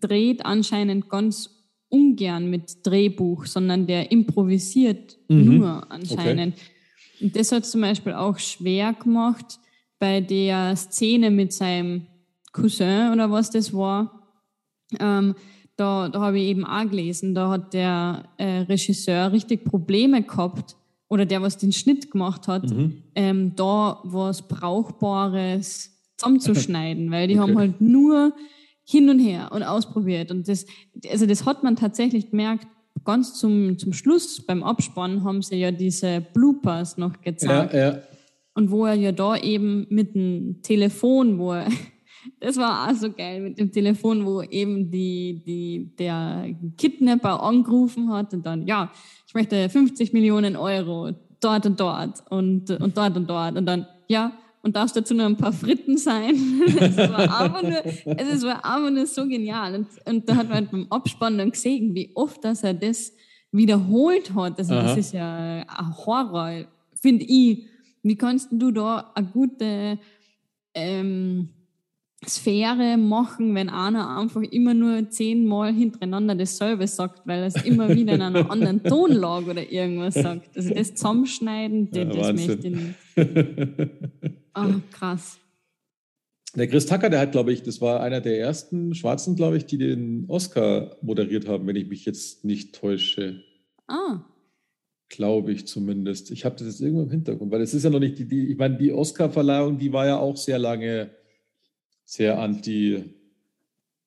dreht 0.00 0.44
anscheinend 0.46 1.10
ganz 1.10 1.50
ungern 1.90 2.48
mit 2.50 2.86
Drehbuch, 2.86 3.46
sondern 3.46 3.86
der 3.86 4.10
improvisiert 4.10 5.18
mhm. 5.28 5.58
nur 5.58 5.90
anscheinend. 5.90 6.54
Okay. 6.54 7.24
Und 7.24 7.36
das 7.36 7.52
hat 7.52 7.66
zum 7.66 7.80
Beispiel 7.80 8.12
auch 8.12 8.38
schwer 8.38 8.92
gemacht 8.92 9.58
bei 9.98 10.20
der 10.20 10.76
Szene 10.76 11.30
mit 11.30 11.52
seinem 11.52 12.06
Cousin 12.52 13.12
oder 13.12 13.30
was 13.30 13.50
das 13.50 13.72
war. 13.74 14.30
Ähm, 14.98 15.34
da, 15.76 16.08
da 16.08 16.20
habe 16.20 16.38
ich 16.38 16.48
eben 16.48 16.64
auch 16.64 16.88
gelesen, 16.88 17.34
da 17.34 17.50
hat 17.50 17.72
der 17.74 18.28
äh, 18.36 18.60
Regisseur 18.60 19.32
richtig 19.32 19.64
Probleme 19.64 20.22
gehabt 20.22 20.76
oder 21.08 21.26
der, 21.26 21.42
was 21.42 21.56
den 21.56 21.72
Schnitt 21.72 22.10
gemacht 22.10 22.48
hat, 22.48 22.70
mhm. 22.70 23.02
ähm, 23.14 23.52
da 23.56 24.00
was 24.04 24.46
Brauchbares 24.46 25.90
zusammenzuschneiden, 26.16 27.10
weil 27.10 27.28
die 27.28 27.38
okay. 27.38 27.42
haben 27.42 27.58
halt 27.58 27.80
nur 27.80 28.34
hin 28.84 29.08
und 29.10 29.18
her 29.18 29.50
und 29.52 29.62
ausprobiert. 29.62 30.30
Und 30.30 30.48
das, 30.48 30.66
also 31.10 31.26
das 31.26 31.44
hat 31.44 31.62
man 31.62 31.76
tatsächlich 31.76 32.30
gemerkt, 32.30 32.66
ganz 33.04 33.34
zum, 33.34 33.78
zum 33.78 33.92
Schluss 33.92 34.44
beim 34.44 34.62
Abspann 34.62 35.24
haben 35.24 35.42
sie 35.42 35.56
ja 35.56 35.70
diese 35.70 36.20
Bloopers 36.34 36.98
noch 36.98 37.20
gezeigt. 37.20 37.74
Ja, 37.74 37.92
ja. 37.92 37.98
Und 38.54 38.70
wo 38.70 38.86
er 38.86 38.94
ja 38.94 39.12
da 39.12 39.36
eben 39.36 39.86
mit 39.88 40.14
dem 40.14 40.62
Telefon, 40.62 41.38
wo 41.38 41.52
er, 41.52 41.68
das 42.40 42.56
war 42.56 42.88
auch 42.88 42.94
so 42.94 43.12
geil 43.12 43.40
mit 43.40 43.58
dem 43.58 43.72
Telefon, 43.72 44.24
wo 44.24 44.42
eben 44.42 44.90
die, 44.90 45.42
die, 45.44 45.90
der 45.98 46.54
Kidnapper 46.76 47.42
angerufen 47.42 48.12
hat 48.12 48.32
und 48.34 48.44
dann, 48.46 48.66
ja, 48.66 48.92
ich 49.26 49.34
möchte 49.34 49.68
50 49.68 50.12
Millionen 50.12 50.56
Euro 50.56 51.10
dort 51.40 51.66
und 51.66 51.80
dort 51.80 52.22
und, 52.30 52.70
und 52.70 52.96
dort 52.96 53.16
und 53.16 53.28
dort 53.28 53.56
und 53.56 53.66
dann, 53.66 53.86
ja, 54.08 54.32
und 54.62 54.76
darfst 54.76 54.96
dazu 54.96 55.14
nur 55.14 55.26
ein 55.26 55.36
paar 55.36 55.52
Fritten 55.52 55.96
sein. 55.96 56.34
es 56.66 56.96
war 56.96 57.40
einfach 57.40 57.62
nur, 57.62 57.84
es 57.84 58.42
war 58.44 58.64
einfach 58.64 58.90
nur 58.90 59.06
so 59.06 59.26
genial. 59.26 59.74
Und, 59.74 59.88
und 60.04 60.28
da 60.28 60.36
hat 60.36 60.48
man 60.48 60.68
beim 60.68 60.86
Abspann 60.90 61.38
dann 61.38 61.52
gesehen, 61.52 61.94
wie 61.94 62.10
oft 62.14 62.44
dass 62.44 62.64
er 62.64 62.74
das 62.74 63.12
wiederholt 63.52 64.34
hat. 64.34 64.58
Also 64.58 64.74
das 64.74 64.96
ist 64.96 65.12
ja 65.12 65.64
ein 65.66 65.96
Horror, 65.96 66.66
finde 67.00 67.24
ich. 67.24 67.66
Wie 68.02 68.16
kannst 68.16 68.48
du 68.50 68.70
da 68.70 69.12
eine 69.14 69.28
gute 69.28 69.98
ähm, 70.74 71.48
Sphäre 72.26 72.96
machen, 72.96 73.54
wenn 73.54 73.68
einer 73.68 74.18
einfach 74.18 74.42
immer 74.42 74.74
nur 74.74 75.08
zehnmal 75.08 75.72
hintereinander 75.72 76.34
dasselbe 76.34 76.86
sagt, 76.86 77.26
weil 77.26 77.40
er 77.40 77.46
es 77.46 77.64
immer 77.64 77.88
wieder 77.94 78.14
in 78.14 78.22
einer 78.22 78.50
anderen 78.50 78.82
Tonlage 78.82 79.50
oder 79.50 79.70
irgendwas 79.70 80.14
sagt. 80.14 80.56
Also 80.56 80.74
das 80.74 80.94
Zusammenschneiden, 80.94 81.88
ja, 81.92 82.04
das 82.04 82.32
möchte 82.32 82.68
ich 82.68 82.74
nicht. 82.74 83.90
Oh, 84.54 84.80
krass. 84.90 85.38
Der 86.56 86.66
Chris 86.66 86.86
Tucker, 86.86 87.08
der 87.08 87.20
hat, 87.20 87.32
glaube 87.32 87.52
ich, 87.52 87.62
das 87.62 87.80
war 87.80 88.00
einer 88.00 88.20
der 88.20 88.40
ersten 88.40 88.94
Schwarzen, 88.94 89.36
glaube 89.36 89.56
ich, 89.58 89.66
die 89.66 89.78
den 89.78 90.24
Oscar 90.28 90.96
moderiert 91.02 91.46
haben, 91.46 91.66
wenn 91.66 91.76
ich 91.76 91.88
mich 91.88 92.04
jetzt 92.04 92.44
nicht 92.44 92.74
täusche. 92.74 93.42
Ah. 93.86 94.24
Glaube 95.08 95.52
ich 95.52 95.66
zumindest. 95.66 96.30
Ich 96.32 96.44
habe 96.44 96.56
das 96.56 96.66
jetzt 96.66 96.80
irgendwo 96.80 97.02
im 97.02 97.10
Hintergrund, 97.10 97.52
weil 97.52 97.60
es 97.60 97.74
ist 97.74 97.84
ja 97.84 97.90
noch 97.90 98.00
nicht 98.00 98.18
die, 98.18 98.26
die 98.26 98.50
ich 98.50 98.58
meine, 98.58 98.76
die 98.76 98.92
Oscar-Verleihung, 98.92 99.78
die 99.78 99.92
war 99.92 100.06
ja 100.06 100.18
auch 100.18 100.36
sehr 100.36 100.58
lange 100.58 101.10
sehr 102.08 102.40
anti, 102.40 103.04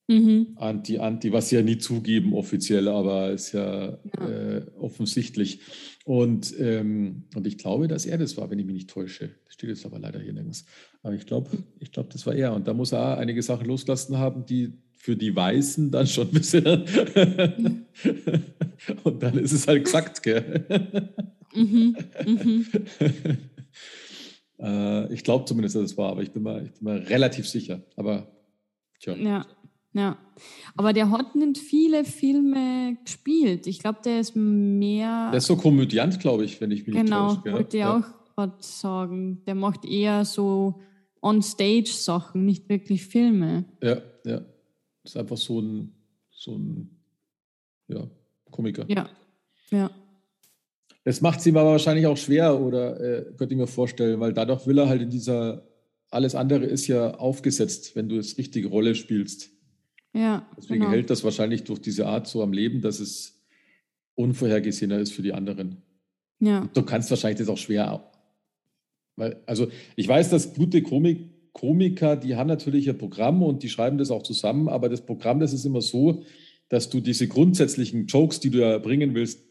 mhm. 0.08 0.54
anti, 0.56 0.98
anti, 0.98 1.32
was 1.32 1.50
sie 1.50 1.58
ja 1.58 1.62
nie 1.62 1.78
zugeben 1.78 2.34
offiziell, 2.34 2.88
aber 2.88 3.30
ist 3.30 3.52
ja, 3.52 4.00
ja. 4.20 4.28
Äh, 4.28 4.66
offensichtlich. 4.80 5.60
Und, 6.04 6.52
ähm, 6.60 7.26
und 7.36 7.46
ich 7.46 7.60
glaube, 7.60 7.88
dass 7.88 8.08
er 8.08 8.18
das 8.18 8.38
war, 8.38 8.50
wenn 8.50 8.58
ich 8.58 8.66
mich 8.66 8.74
nicht 8.74 8.90
täusche. 8.90 9.36
Das 9.46 9.54
steht 9.54 9.70
jetzt 9.70 9.86
aber 9.86 10.00
leider 10.00 10.20
hier 10.20 10.34
nirgends. 10.34 10.66
Aber 11.04 11.14
ich 11.14 11.28
glaube, 11.28 11.52
ich 11.80 11.92
glaube, 11.92 12.10
das 12.12 12.26
war 12.26 12.34
er. 12.34 12.56
Und 12.56 12.68
da 12.68 12.74
muss 12.74 12.92
er 12.92 13.20
einige 13.20 13.44
Sachen 13.44 13.68
losgelassen 13.68 14.18
haben, 14.18 14.48
die 14.48 14.74
für 14.94 15.16
die 15.16 15.36
Weißen 15.36 15.92
dann 15.92 16.08
schon 16.08 16.30
ein 16.30 16.34
bisschen. 16.34 16.66
und 19.04 19.22
dann 19.22 19.38
ist 19.38 19.52
es 19.52 19.68
halt 19.68 19.86
gesagt, 19.86 20.24
gell? 20.24 20.66
Mhm. 21.54 21.96
Mhm. 22.26 22.66
Äh, 24.62 25.14
ich 25.14 25.24
glaube 25.24 25.46
zumindest, 25.46 25.76
dass 25.76 25.84
es 25.84 25.98
war, 25.98 26.12
aber 26.12 26.22
ich 26.22 26.32
bin, 26.32 26.44
mal, 26.44 26.66
ich 26.66 26.74
bin 26.74 26.84
mal 26.84 27.00
relativ 27.00 27.48
sicher. 27.48 27.82
Aber 27.96 28.28
tja. 29.00 29.16
Ja. 29.16 29.46
Ja, 29.94 30.18
aber 30.78 30.94
der 30.94 31.12
hat 31.12 31.36
nicht 31.36 31.58
viele 31.58 32.06
Filme 32.06 32.98
gespielt. 33.04 33.68
Ich 33.68 33.80
glaube, 33.80 34.00
der 34.06 34.22
ist 34.22 34.38
mehr. 34.38 35.32
Der 35.32 35.40
ist 35.40 35.48
so 35.48 35.58
komödiant, 35.58 36.18
glaube 36.22 36.46
ich, 36.46 36.62
wenn 36.62 36.72
ich 36.72 36.88
mich 36.88 36.96
genau, 36.96 37.32
nicht 37.32 37.36
täusche. 37.36 37.44
Genau, 37.44 37.58
wollte 37.58 37.78
ich 37.78 37.82
ja. 37.82 37.98
auch 37.98 38.36
gerade 38.36 38.56
sagen. 38.60 39.44
Der 39.46 39.56
macht 39.56 39.84
eher 39.84 40.24
so 40.24 40.80
On-Stage-Sachen, 41.22 42.46
nicht 42.46 42.70
wirklich 42.70 43.06
Filme. 43.06 43.66
Ja, 43.84 43.98
ja. 44.24 44.40
Das 45.04 45.14
ist 45.14 45.18
einfach 45.18 45.36
so 45.36 45.60
ein, 45.60 45.94
so 46.30 46.56
ein 46.56 46.98
ja, 47.90 48.08
Komiker. 48.50 48.86
Ja, 48.88 49.10
ja. 49.72 49.92
Das 51.04 51.22
macht 51.22 51.40
es 51.40 51.48
ihm 51.48 51.58
aber 51.58 51.72
wahrscheinlich 51.72 52.06
auch 52.06 52.18
schwer, 52.18 52.60
oder 52.60 53.00
äh, 53.00 53.24
könnte 53.38 53.54
ich 53.54 53.60
mir 53.60 53.68
vorstellen, 53.68 54.20
weil 54.20 54.34
dadurch 54.34 54.68
will 54.68 54.78
er 54.78 54.88
halt 54.88 55.02
in 55.02 55.10
dieser, 55.10 55.68
alles 56.10 56.36
andere 56.36 56.66
ist 56.66 56.88
ja 56.88 57.16
aufgesetzt, 57.16 57.96
wenn 57.96 58.08
du 58.08 58.18
es 58.18 58.38
richtige 58.38 58.68
Rolle 58.68 58.94
spielst. 58.94 59.50
Ja. 60.14 60.48
Deswegen 60.58 60.82
genau. 60.82 60.92
hält 60.92 61.10
das 61.10 61.24
wahrscheinlich 61.24 61.64
durch 61.64 61.80
diese 61.80 62.06
Art 62.06 62.28
so 62.28 62.44
am 62.44 62.54
Leben, 62.54 62.82
dass 62.82 63.00
es 63.00 63.42
unvorhergesehener 64.16 65.00
ist 65.00 65.14
für 65.14 65.22
die 65.22 65.34
anderen. 65.34 65.82
Ja. 66.40 66.70
Du 66.74 66.84
kannst 66.84 67.10
wahrscheinlich 67.10 67.40
das 67.40 67.50
auch 67.50 67.58
schwer. 67.58 68.12
Weil, 69.16 69.42
also 69.46 69.68
ich 69.96 70.08
weiß, 70.08 70.30
dass 70.30 70.54
gute 70.54 70.82
Komik, 70.82 71.30
Komiker, 71.54 72.16
die 72.16 72.36
haben 72.36 72.48
natürlich 72.48 72.90
ein 72.90 72.98
Programm 72.98 73.44
und 73.44 73.64
die 73.64 73.70
schreiben 73.70 73.98
das 73.98 74.12
auch 74.12 74.24
zusammen, 74.24 74.70
aber 74.70 74.90
das 74.90 75.06
Programm, 75.06 75.40
das 75.40 75.54
ist 75.54 75.66
immer 75.66 75.82
so, 75.82 76.24
dass 76.70 76.90
du 76.90 77.02
diese 77.02 77.28
grundsätzlichen 77.28 78.08
Jokes, 78.08 78.40
die 78.40 78.50
du 78.50 78.60
ja 78.60 78.78
bringen 78.78 79.14
willst, 79.14 79.51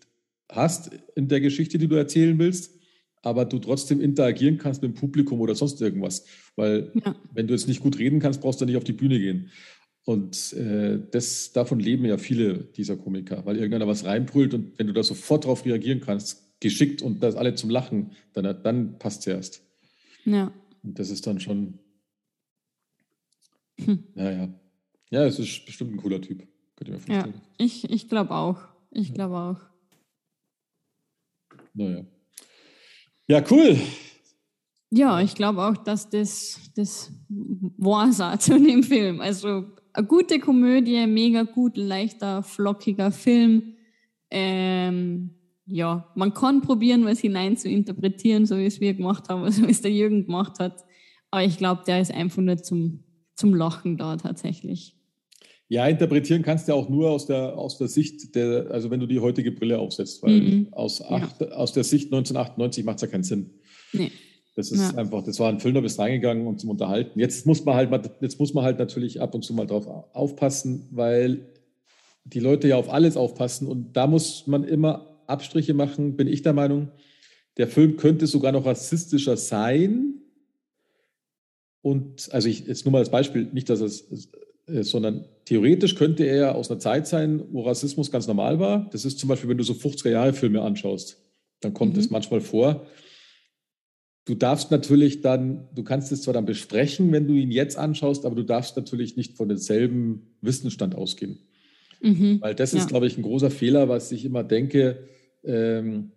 hast 0.50 0.90
in 1.14 1.28
der 1.28 1.40
Geschichte, 1.40 1.78
die 1.78 1.88
du 1.88 1.96
erzählen 1.96 2.38
willst, 2.38 2.78
aber 3.22 3.44
du 3.44 3.58
trotzdem 3.58 4.00
interagieren 4.00 4.58
kannst 4.58 4.82
mit 4.82 4.92
dem 4.92 4.98
Publikum 4.98 5.40
oder 5.40 5.54
sonst 5.54 5.80
irgendwas. 5.80 6.24
Weil 6.56 6.90
ja. 7.04 7.14
wenn 7.32 7.46
du 7.46 7.54
jetzt 7.54 7.68
nicht 7.68 7.80
gut 7.80 7.98
reden 7.98 8.20
kannst, 8.20 8.40
brauchst 8.40 8.60
du 8.60 8.64
nicht 8.64 8.76
auf 8.76 8.84
die 8.84 8.92
Bühne 8.92 9.18
gehen. 9.18 9.50
Und 10.04 10.54
äh, 10.54 10.98
das, 11.10 11.52
davon 11.52 11.78
leben 11.78 12.04
ja 12.06 12.16
viele 12.16 12.64
dieser 12.64 12.96
Komiker, 12.96 13.44
weil 13.44 13.56
irgendeiner 13.56 13.86
was 13.86 14.04
reinbrüllt 14.04 14.54
und 14.54 14.78
wenn 14.78 14.86
du 14.86 14.92
da 14.92 15.02
sofort 15.02 15.44
darauf 15.44 15.64
reagieren 15.64 16.00
kannst, 16.00 16.58
geschickt 16.60 17.02
und 17.02 17.22
das 17.22 17.36
alle 17.36 17.54
zum 17.54 17.70
Lachen, 17.70 18.12
dann, 18.32 18.62
dann 18.62 18.98
passt 18.98 19.20
es 19.20 19.26
erst. 19.26 19.62
Ja. 20.24 20.52
Und 20.82 20.98
das 20.98 21.10
ist 21.10 21.26
dann 21.26 21.40
schon. 21.40 21.78
Hm. 23.78 24.04
Naja. 24.14 24.48
Ja, 25.10 25.24
es 25.26 25.38
ist 25.38 25.66
bestimmt 25.66 25.92
ein 25.92 25.96
cooler 25.96 26.20
Typ. 26.20 26.46
Könnt 26.76 26.88
ihr 26.88 26.94
mir 26.94 27.00
vorstellen. 27.00 27.34
Ja, 27.34 27.64
ich, 27.64 27.90
ich 27.90 28.08
glaube 28.08 28.34
auch. 28.34 28.60
Ich 28.90 29.12
glaube 29.12 29.36
auch. 29.36 29.69
Naja. 31.74 32.04
Ja, 33.28 33.44
cool. 33.50 33.78
Ja, 34.90 35.20
ich 35.20 35.34
glaube 35.34 35.62
auch, 35.62 35.76
dass 35.76 36.10
das, 36.10 36.58
das 36.74 37.12
war 37.28 38.10
zu 38.38 38.58
dem 38.58 38.82
Film. 38.82 39.20
Also 39.20 39.64
eine 39.92 40.06
gute 40.06 40.40
Komödie, 40.40 41.06
mega 41.06 41.42
gut, 41.42 41.76
leichter, 41.76 42.42
flockiger 42.42 43.12
Film. 43.12 43.74
Ähm, 44.30 45.30
ja, 45.66 46.10
man 46.16 46.34
kann 46.34 46.62
probieren, 46.62 47.04
was 47.04 47.20
hinein 47.20 47.56
zu 47.56 47.68
interpretieren, 47.68 48.46
so 48.46 48.58
wie 48.58 48.66
es 48.66 48.80
wir 48.80 48.94
gemacht 48.94 49.28
haben, 49.28 49.48
so 49.50 49.66
wie 49.66 49.70
es 49.70 49.82
der 49.82 49.92
Jürgen 49.92 50.26
gemacht 50.26 50.58
hat. 50.58 50.84
Aber 51.30 51.44
ich 51.44 51.58
glaube, 51.58 51.82
der 51.86 52.00
ist 52.00 52.12
einfach 52.12 52.42
nur 52.42 52.56
zum, 52.58 53.04
zum 53.36 53.54
Lachen 53.54 53.96
da 53.96 54.16
tatsächlich. 54.16 54.99
Ja, 55.70 55.86
interpretieren 55.86 56.42
kannst 56.42 56.66
du 56.66 56.72
ja 56.72 56.76
auch 56.76 56.88
nur 56.88 57.10
aus 57.10 57.26
der, 57.26 57.56
aus 57.56 57.78
der 57.78 57.86
Sicht 57.86 58.34
der, 58.34 58.72
also 58.72 58.90
wenn 58.90 58.98
du 58.98 59.06
die 59.06 59.20
heutige 59.20 59.52
Brille 59.52 59.78
aufsetzt, 59.78 60.20
weil 60.20 60.40
mhm. 60.40 60.68
aus, 60.72 61.00
acht, 61.00 61.40
ja. 61.40 61.50
aus 61.52 61.72
der 61.72 61.84
Sicht 61.84 62.06
1998 62.06 62.84
macht 62.84 62.96
es 62.96 63.02
ja 63.02 63.08
keinen 63.08 63.22
Sinn. 63.22 63.50
Nee. 63.92 64.10
Das 64.56 64.72
ist 64.72 64.80
ja. 64.80 64.98
einfach, 64.98 65.22
das 65.22 65.38
war 65.38 65.48
ein 65.48 65.60
Film, 65.60 65.74
da 65.76 65.80
bist 65.80 66.00
reingegangen 66.00 66.48
und 66.48 66.58
zum 66.58 66.70
Unterhalten. 66.70 67.20
Jetzt 67.20 67.46
muss 67.46 67.64
man 67.64 67.76
halt, 67.76 67.88
jetzt 68.20 68.40
muss 68.40 68.52
man 68.52 68.64
halt 68.64 68.80
natürlich 68.80 69.20
ab 69.20 69.32
und 69.32 69.44
zu 69.44 69.54
mal 69.54 69.64
drauf 69.64 69.86
aufpassen, 70.12 70.88
weil 70.90 71.46
die 72.24 72.40
Leute 72.40 72.66
ja 72.66 72.74
auf 72.74 72.92
alles 72.92 73.16
aufpassen 73.16 73.68
und 73.68 73.92
da 73.92 74.08
muss 74.08 74.48
man 74.48 74.64
immer 74.64 75.22
Abstriche 75.28 75.72
machen, 75.72 76.16
bin 76.16 76.26
ich 76.26 76.42
der 76.42 76.52
Meinung. 76.52 76.88
Der 77.58 77.68
Film 77.68 77.96
könnte 77.96 78.26
sogar 78.26 78.50
noch 78.50 78.66
rassistischer 78.66 79.36
sein. 79.36 80.14
Und 81.80 82.28
also 82.32 82.48
ich 82.48 82.66
jetzt 82.66 82.84
nur 82.84 82.90
mal 82.90 82.98
als 82.98 83.10
Beispiel, 83.10 83.48
nicht, 83.52 83.70
dass 83.70 83.80
es, 83.80 84.32
sondern 84.66 85.24
theoretisch 85.44 85.94
könnte 85.94 86.24
er 86.24 86.36
ja 86.36 86.52
aus 86.52 86.70
einer 86.70 86.80
Zeit 86.80 87.06
sein, 87.06 87.42
wo 87.50 87.62
Rassismus 87.62 88.10
ganz 88.10 88.26
normal 88.26 88.58
war. 88.58 88.88
Das 88.92 89.04
ist 89.04 89.18
zum 89.18 89.28
Beispiel, 89.28 89.50
wenn 89.50 89.58
du 89.58 89.64
so 89.64 89.72
50er 89.72 90.10
Jahre 90.10 90.32
Filme 90.32 90.62
anschaust, 90.62 91.18
dann 91.60 91.74
kommt 91.74 91.96
es 91.96 92.06
mhm. 92.06 92.12
manchmal 92.14 92.40
vor. 92.40 92.86
Du 94.26 94.34
darfst 94.34 94.70
natürlich 94.70 95.22
dann, 95.22 95.68
du 95.74 95.82
kannst 95.82 96.12
es 96.12 96.22
zwar 96.22 96.34
dann 96.34 96.44
besprechen, 96.44 97.10
wenn 97.10 97.26
du 97.26 97.34
ihn 97.34 97.50
jetzt 97.50 97.76
anschaust, 97.76 98.24
aber 98.24 98.36
du 98.36 98.44
darfst 98.44 98.76
natürlich 98.76 99.16
nicht 99.16 99.36
von 99.36 99.48
demselben 99.48 100.36
Wissensstand 100.40 100.94
ausgehen. 100.94 101.38
Mhm. 102.00 102.40
Weil 102.40 102.54
das 102.54 102.72
ist, 102.72 102.82
ja. 102.82 102.86
glaube 102.86 103.06
ich, 103.06 103.18
ein 103.18 103.22
großer 103.22 103.50
Fehler, 103.50 103.88
was 103.88 104.12
ich 104.12 104.24
immer 104.24 104.44
denke. 104.44 105.04
Ähm, 105.42 106.12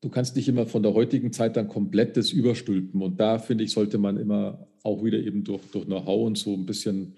du 0.00 0.08
kannst 0.08 0.36
nicht 0.36 0.48
immer 0.48 0.66
von 0.66 0.82
der 0.82 0.94
heutigen 0.94 1.32
Zeit 1.32 1.56
dann 1.56 1.68
komplett 1.68 2.16
das 2.16 2.32
überstülpen. 2.32 3.02
Und 3.02 3.18
da, 3.18 3.38
finde 3.38 3.64
ich, 3.64 3.72
sollte 3.72 3.98
man 3.98 4.16
immer 4.16 4.68
auch 4.88 5.04
wieder 5.04 5.18
eben 5.18 5.44
durch, 5.44 5.62
durch 5.72 5.86
Know-how 5.86 6.26
und 6.26 6.38
so 6.38 6.54
ein 6.54 6.66
bisschen 6.66 7.14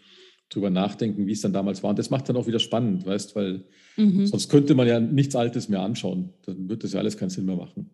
drüber 0.51 0.71
nachdenken, 0.71 1.27
wie 1.27 1.33
es 1.33 1.41
dann 1.41 1.53
damals 1.53 1.83
war. 1.83 1.91
Und 1.91 1.99
das 1.99 2.11
macht 2.11 2.29
dann 2.29 2.37
auch 2.37 2.47
wieder 2.47 2.59
spannend, 2.59 3.07
weißt, 3.07 3.37
weil 3.37 3.65
mhm. 3.97 4.27
sonst 4.27 4.49
könnte 4.49 4.75
man 4.75 4.87
ja 4.87 5.01
nichts 5.01 5.37
Altes 5.37 5.69
mehr 5.69 5.81
anschauen. 5.81 6.31
Dann 6.45 6.69
wird 6.69 6.85
das 6.85 6.93
ja 6.93 6.99
alles 6.99 7.17
keinen 7.17 7.31
Sinn 7.31 7.47
mehr 7.47 7.57
machen. 7.57 7.91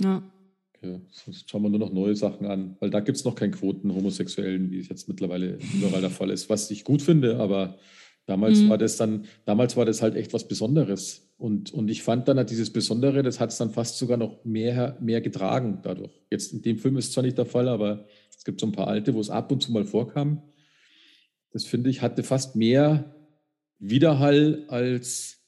Ja. 0.00 0.22
Ja, 0.82 1.00
sonst 1.10 1.48
schauen 1.48 1.62
wir 1.62 1.70
nur 1.70 1.78
noch 1.78 1.92
neue 1.92 2.14
Sachen 2.14 2.46
an, 2.46 2.76
weil 2.78 2.90
da 2.90 3.00
gibt 3.00 3.16
es 3.16 3.24
noch 3.24 3.34
keinen 3.34 3.52
Quoten 3.52 3.94
Homosexuellen, 3.94 4.70
wie 4.70 4.78
es 4.78 4.88
jetzt 4.88 5.08
mittlerweile 5.08 5.58
überall 5.74 6.02
der 6.02 6.10
Fall 6.10 6.28
ist, 6.28 6.50
was 6.50 6.70
ich 6.70 6.84
gut 6.84 7.00
finde, 7.00 7.38
aber 7.38 7.78
damals 8.26 8.60
mhm. 8.60 8.68
war 8.68 8.76
das 8.76 8.98
dann, 8.98 9.24
damals 9.46 9.78
war 9.78 9.86
das 9.86 10.02
halt 10.02 10.14
echt 10.14 10.34
was 10.34 10.46
Besonderes. 10.46 11.32
Und, 11.38 11.72
und 11.72 11.90
ich 11.90 12.02
fand 12.02 12.28
dann 12.28 12.36
halt 12.36 12.50
dieses 12.50 12.70
Besondere, 12.70 13.22
das 13.22 13.40
hat 13.40 13.50
es 13.50 13.56
dann 13.56 13.70
fast 13.70 13.96
sogar 13.96 14.18
noch 14.18 14.44
mehr, 14.44 14.98
mehr 15.00 15.22
getragen 15.22 15.78
dadurch. 15.82 16.12
Jetzt 16.30 16.52
in 16.52 16.60
dem 16.60 16.78
Film 16.78 16.98
ist 16.98 17.06
es 17.06 17.12
zwar 17.12 17.24
nicht 17.24 17.38
der 17.38 17.46
Fall, 17.46 17.68
aber 17.68 18.04
es 18.44 18.46
gibt 18.46 18.60
so 18.60 18.66
ein 18.66 18.72
paar 18.72 18.88
alte, 18.88 19.14
wo 19.14 19.20
es 19.20 19.30
ab 19.30 19.50
und 19.52 19.62
zu 19.62 19.72
mal 19.72 19.86
vorkam. 19.86 20.42
Das 21.50 21.64
finde 21.64 21.88
ich, 21.88 22.02
hatte 22.02 22.22
fast 22.22 22.56
mehr 22.56 23.16
Widerhall, 23.78 24.66
als 24.68 25.38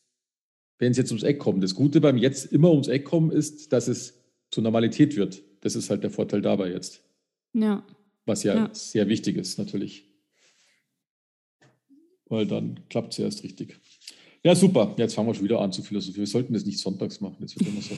wenn 0.78 0.92
es 0.92 0.96
jetzt 0.96 1.10
ums 1.10 1.22
Eck 1.22 1.38
kommt. 1.38 1.62
Das 1.62 1.74
Gute 1.74 2.00
beim 2.00 2.16
jetzt 2.16 2.50
immer 2.50 2.70
ums 2.70 2.88
Eck 2.88 3.04
kommen 3.04 3.30
ist, 3.30 3.74
dass 3.74 3.86
es 3.86 4.24
zur 4.50 4.62
Normalität 4.62 5.14
wird. 5.14 5.42
Das 5.60 5.76
ist 5.76 5.90
halt 5.90 6.04
der 6.04 6.10
Vorteil 6.10 6.40
dabei 6.40 6.70
jetzt. 6.70 7.04
Ja. 7.52 7.86
Was 8.24 8.44
ja, 8.44 8.54
ja. 8.54 8.70
sehr 8.72 9.08
wichtig 9.08 9.36
ist, 9.36 9.58
natürlich. 9.58 10.08
Weil 12.30 12.46
dann 12.46 12.80
klappt 12.88 13.12
es 13.12 13.18
erst 13.18 13.44
richtig. 13.44 13.78
Ja, 14.42 14.54
super. 14.54 14.94
Jetzt 14.96 15.12
fangen 15.14 15.28
wir 15.28 15.34
schon 15.34 15.44
wieder 15.44 15.60
an 15.60 15.70
zu 15.70 15.82
philosophieren. 15.82 16.22
Wir 16.22 16.28
sollten 16.28 16.54
das 16.54 16.64
nicht 16.64 16.78
sonntags 16.78 17.20
machen, 17.20 17.36
das 17.40 17.54
wird 17.58 17.68
immer 17.68 17.82
so. 17.82 17.94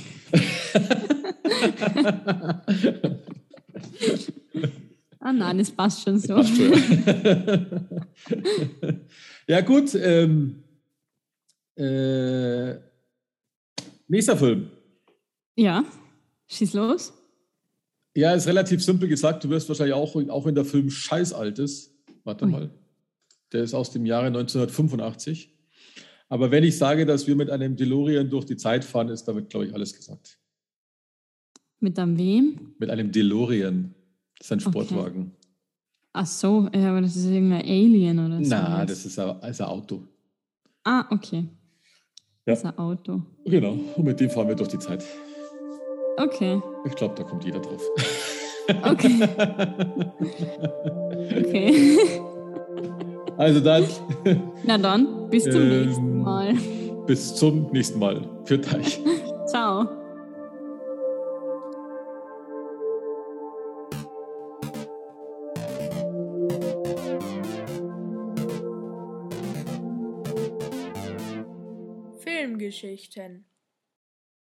ah 5.29 5.33
nein, 5.33 5.61
es 5.61 5.71
passt 5.71 6.03
schon 6.03 6.19
so. 6.19 6.35
Passt 6.35 6.57
schon. 6.57 6.73
ja, 9.47 9.61
gut. 9.61 9.95
Ähm, 9.95 10.65
äh, 11.77 12.75
nächster 14.09 14.37
Film. 14.37 14.71
Ja. 15.57 15.85
Schieß 16.49 16.75
los. 16.75 17.13
Ja, 18.17 18.33
ist 18.33 18.47
relativ 18.47 18.83
simpel 18.83 19.09
gesagt. 19.09 19.45
Du 19.45 19.51
wirst 19.51 19.69
wahrscheinlich 19.69 19.95
auch, 19.95 20.17
auch 20.31 20.47
wenn 20.47 20.55
der 20.55 20.65
Film 20.65 20.89
scheiß 20.91 21.35
alt 21.35 21.59
ist. 21.59 21.95
Warte 22.25 22.47
Ui. 22.47 22.51
mal. 22.51 22.71
Der 23.53 23.63
ist 23.63 23.75
aus 23.75 23.91
dem 23.91 24.07
Jahre 24.07 24.29
1985. 24.29 25.55
Aber 26.31 26.51
wenn 26.51 26.65
ich 26.65 26.77
sage, 26.77 27.07
dass 27.07 27.27
wir 27.27 27.37
mit 27.37 27.51
einem 27.51 27.77
DeLorean 27.77 28.29
durch 28.29 28.45
die 28.45 28.57
Zeit 28.57 28.85
fahren, 28.85 29.09
ist 29.09 29.25
damit, 29.25 29.49
glaube 29.51 29.67
ich, 29.67 29.75
alles 29.75 29.95
gesagt. 29.95 30.39
Mit 31.81 31.99
einem 31.99 32.19
wem? 32.19 32.75
Mit 32.79 32.91
einem 32.91 33.13
DeLorean. 33.13 33.95
Das 34.39 34.47
ist 34.47 34.53
ein 34.53 34.61
Sportwagen. 34.61 35.21
Okay. 35.21 35.49
Ach 36.13 36.27
so, 36.27 36.69
ja, 36.75 36.91
aber 36.91 37.03
das 37.03 37.17
ist 37.17 37.27
irgendein 37.27 37.63
Alien 37.63 38.19
oder 38.19 38.43
so. 38.43 38.51
Na, 38.51 38.85
das 38.85 39.05
ist 39.05 39.19
ein, 39.19 39.41
ist 39.43 39.61
ein 39.61 39.67
Auto. 39.67 40.03
Ah, 40.85 41.05
okay. 41.11 41.45
Ja. 42.47 42.55
Das 42.55 42.61
ist 42.61 42.65
ein 42.65 42.79
Auto. 42.79 43.23
Genau, 43.45 43.77
und 43.97 44.05
mit 44.05 44.19
dem 44.19 44.31
fahren 44.31 44.49
wir 44.49 44.55
durch 44.55 44.71
die 44.71 44.79
Zeit. 44.79 45.05
Okay. 46.17 46.61
Ich 46.87 46.95
glaube, 46.95 47.15
da 47.15 47.23
kommt 47.23 47.45
jeder 47.45 47.61
drauf. 47.61 47.83
Okay. 48.83 49.23
okay. 51.39 51.99
Also 53.37 53.61
dann. 53.61 53.85
Na 54.65 54.77
dann, 54.77 55.31
bis 55.31 55.45
zum 55.45 55.63
ähm, 55.63 55.87
nächsten 55.87 56.23
Mal. 56.23 56.55
Bis 57.07 57.35
zum 57.35 57.71
nächsten 57.71 57.99
Mal. 57.99 58.29
Für 58.45 58.59
euch. 58.59 59.01
Ciao. 59.47 59.98
Filmgeschichten 72.71 73.47